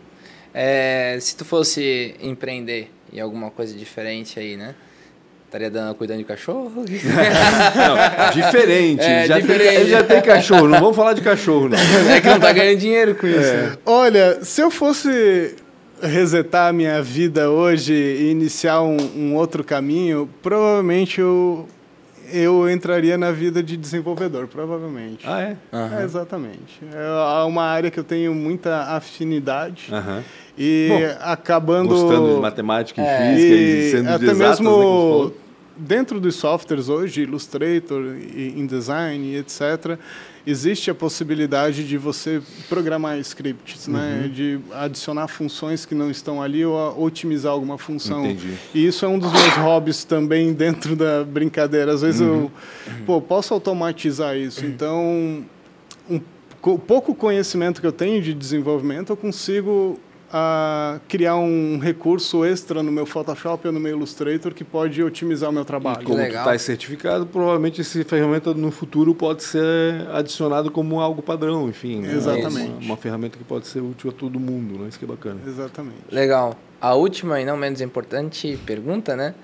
[0.54, 4.74] É, se tu fosse empreender em alguma coisa diferente aí, né?
[5.46, 6.70] Estaria dando, cuidando de cachorro?
[6.86, 9.02] não, diferente.
[9.02, 9.68] É, já diferente.
[9.68, 11.78] Tem, ele já tem cachorro, não vamos falar de cachorro, não.
[12.12, 13.38] É que não tá ganhando dinheiro com isso.
[13.38, 13.78] É.
[13.84, 15.54] Olha, se eu fosse
[16.02, 21.68] resetar a minha vida hoje e iniciar um, um outro caminho, provavelmente eu
[22.32, 25.24] eu entraria na vida de desenvolvedor, provavelmente.
[25.24, 25.56] Ah, é?
[25.72, 25.98] Uhum.
[25.98, 26.80] é exatamente.
[26.92, 29.88] É uma área que eu tenho muita afinidade.
[29.92, 30.22] Uhum.
[30.56, 31.88] E Bom, acabando.
[31.88, 35.32] Gostando de matemática e é, física e, sendo até exatas, mesmo né,
[35.76, 39.98] dentro dos softwares hoje, Illustrator, InDesign, etc.,
[40.46, 43.98] existe a possibilidade de você programar scripts, né?
[43.98, 44.22] uhum.
[44.22, 44.28] né?
[44.28, 48.24] de adicionar funções que não estão ali ou otimizar alguma função.
[48.24, 48.54] Entendi.
[48.74, 51.92] E isso é um dos meus hobbies também dentro da brincadeira.
[51.92, 52.42] Às vezes uhum.
[52.42, 52.52] eu
[53.06, 54.64] pô, posso automatizar isso.
[54.66, 55.44] Então,
[56.08, 56.20] um
[56.78, 59.98] pouco conhecimento que eu tenho de desenvolvimento, eu consigo
[60.36, 65.48] a criar um recurso extra no meu Photoshop ou no meu Illustrator que pode otimizar
[65.48, 66.02] o meu trabalho.
[66.02, 71.68] E como está certificado, provavelmente essa ferramenta no futuro pode ser adicionado como algo padrão,
[71.68, 72.00] enfim.
[72.00, 72.12] Né?
[72.12, 72.68] Exatamente.
[72.68, 74.88] Uma, uma, ferramenta que pode ser útil a todo mundo, né?
[74.88, 75.38] Isso que é bacana.
[75.46, 75.98] Exatamente.
[76.10, 76.58] Legal.
[76.80, 79.36] A última e não menos importante pergunta, né?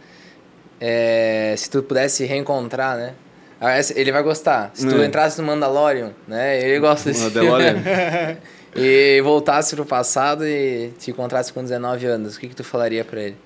[0.81, 3.15] É, se tu pudesse reencontrar, né?
[3.61, 4.73] Ah, ele vai gostar.
[4.75, 5.07] Se tu é.
[5.07, 6.61] entrasse no Mandalorian, né?
[6.61, 7.77] Ele gosta desse Mandalorian.
[8.75, 13.05] e voltasse pro passado e te encontrasse com 19 anos, o que, que tu falaria
[13.05, 13.37] para ele?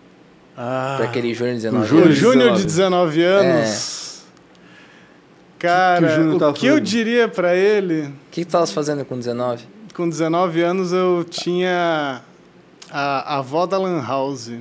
[0.57, 2.19] Ah, para aquele Júnior de 19 Júnior anos.
[2.19, 3.69] Júnior de 19 anos.
[3.71, 4.15] É.
[5.59, 8.03] Cara, que que o, o que eu diria para ele?
[8.03, 9.65] O que, que tu tava fazendo com 19?
[9.95, 12.21] Com 19 anos eu tinha
[12.91, 14.53] a, a avó da Lan House.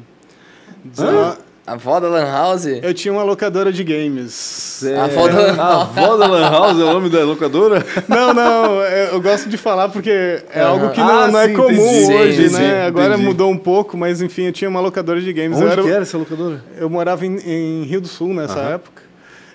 [0.83, 2.65] 19, a avó da Lan House?
[2.65, 4.83] Eu tinha uma locadora de games.
[4.97, 5.97] A avó da Lan House?
[5.97, 7.85] A avó da Lan House é o nome da locadora?
[8.07, 10.09] Não, não, eu gosto de falar porque
[10.53, 10.67] é uhum.
[10.67, 12.81] algo que não, ah, não é comum entendi, hoje, sim, né?
[12.81, 13.27] Sim, Agora entendi.
[13.27, 15.57] mudou um pouco, mas enfim, eu tinha uma locadora de games.
[15.57, 16.61] Onde eu era, que era essa locadora?
[16.77, 18.73] Eu morava em, em Rio do Sul nessa uhum.
[18.73, 19.03] época.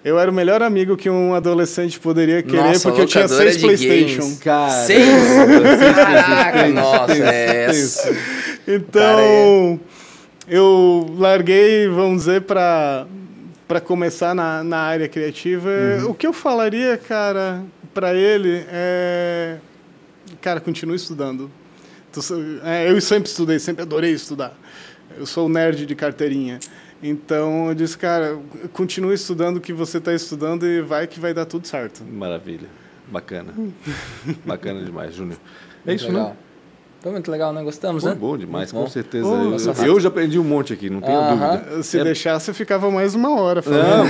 [0.03, 3.59] Eu era o melhor amigo que um adolescente poderia querer, nossa, porque eu tinha seis
[3.59, 4.37] Playstation.
[4.43, 5.07] Cara, seis?
[5.95, 8.17] Caraca, nossa, é essa.
[8.67, 9.81] Então
[10.49, 13.07] eu larguei, vamos dizer, para
[13.69, 15.69] para começar na, na área criativa.
[15.69, 16.11] Uhum.
[16.11, 19.59] O que eu falaria, cara, para ele é,
[20.41, 21.51] cara, continue estudando.
[22.65, 24.57] É, eu sempre estudei, sempre adorei estudar.
[25.19, 26.59] eu sou o nerd de carteirinha.
[27.03, 28.39] Então eu disse, cara,
[28.73, 32.03] continue estudando o que você está estudando e vai que vai dar tudo certo.
[32.03, 32.69] Maravilha.
[33.07, 33.53] Bacana.
[34.45, 35.39] Bacana demais, Júnior.
[35.87, 36.31] É isso, Legal.
[36.31, 36.37] né?
[37.01, 37.63] Foi muito legal, né?
[37.63, 38.19] Gostamos, Foi né?
[38.21, 39.25] bom demais, com certeza.
[39.25, 41.57] eu, eu, já aprendi um monte aqui, não tenho uh -huh.
[41.59, 41.83] dúvida.
[41.85, 42.03] Se é...
[42.03, 44.05] deixasse, ficava mais uma hora falando.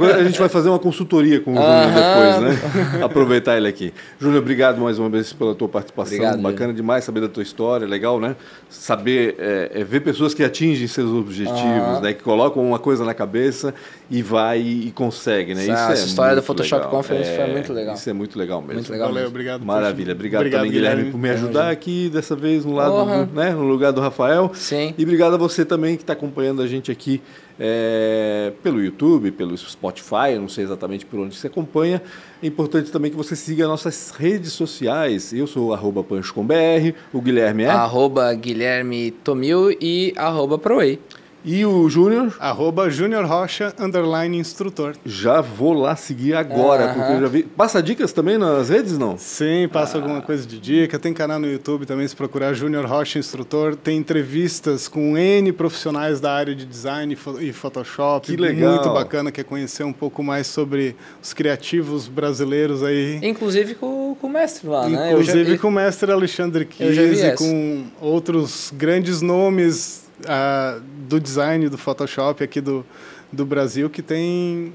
[0.00, 1.84] Não, a gente vai fazer uma consultoria com o uh -huh.
[1.84, 3.04] Júnior depois, né?
[3.04, 3.94] Aproveitar ele aqui.
[4.18, 6.16] Júnior, obrigado mais uma vez pela tua participação.
[6.16, 8.34] Obrigado, Bacana demais saber da tua história, legal, né?
[8.68, 12.00] Saber, é, é, ver pessoas que atingem seus objetivos, uh -huh.
[12.00, 12.12] né?
[12.12, 13.72] Que colocam uma coisa na cabeça
[14.10, 15.62] e vai e consegue, né?
[15.62, 16.90] Essa, isso essa é história do Photoshop legal.
[16.90, 17.94] Conference foi muito legal.
[17.94, 18.74] Isso é muito legal mesmo.
[18.74, 19.08] Muito legal.
[19.08, 19.64] Valeu, obrigado.
[19.64, 20.12] Maravilha.
[20.12, 23.50] Obrigado, obrigado também, Guilherme, Guilherme, por me ajudar aqui dessa vez no lado, do, né,
[23.50, 24.50] no lugar do Rafael.
[24.54, 24.94] Sim.
[24.96, 27.20] E obrigado a você também que está acompanhando a gente aqui
[27.58, 32.00] é, pelo YouTube, pelo Spotify, não sei exatamente por onde você acompanha.
[32.42, 35.32] É importante também que você siga nossas redes sociais.
[35.32, 37.70] Eu sou arroba panchocombr, o Guilherme é?
[37.70, 41.00] Arroba Guilherme Tomil e arroba Proei.
[41.44, 42.36] E o Júnior?
[42.40, 44.94] Arroba Júnior Rocha, underline instrutor.
[45.04, 47.42] Já vou lá seguir agora, porque eu já vi.
[47.44, 49.16] Passa dicas também nas redes, não?
[49.16, 50.00] Sim, passa ah.
[50.00, 50.98] alguma coisa de dica.
[50.98, 53.76] Tem canal no YouTube também, se procurar Júnior Rocha Instrutor.
[53.76, 58.26] Tem entrevistas com N profissionais da área de design e Photoshop.
[58.26, 58.74] Que legal.
[58.74, 63.20] Muito bacana, quer conhecer um pouco mais sobre os criativos brasileiros aí.
[63.22, 65.12] Inclusive com, com o mestre lá, né?
[65.12, 71.78] Inclusive com o mestre Alexandre Kies e com outros grandes nomes uh, do design do
[71.78, 72.84] Photoshop aqui do,
[73.32, 74.72] do Brasil que tem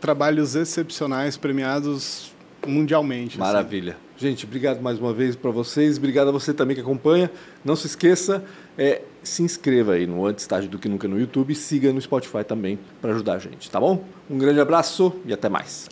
[0.00, 2.32] trabalhos excepcionais premiados
[2.66, 3.34] mundialmente.
[3.34, 3.38] Assim.
[3.38, 3.92] Maravilha.
[3.92, 4.28] Assim.
[4.28, 5.98] Gente, obrigado mais uma vez para vocês.
[5.98, 7.30] Obrigado a você também que acompanha.
[7.62, 8.42] Não se esqueça,
[8.78, 12.42] é, se inscreva aí no Antes Tarde do que Nunca no YouTube siga no Spotify
[12.42, 14.04] também para ajudar a gente, tá bom?
[14.30, 15.88] Um grande abraço e até mais.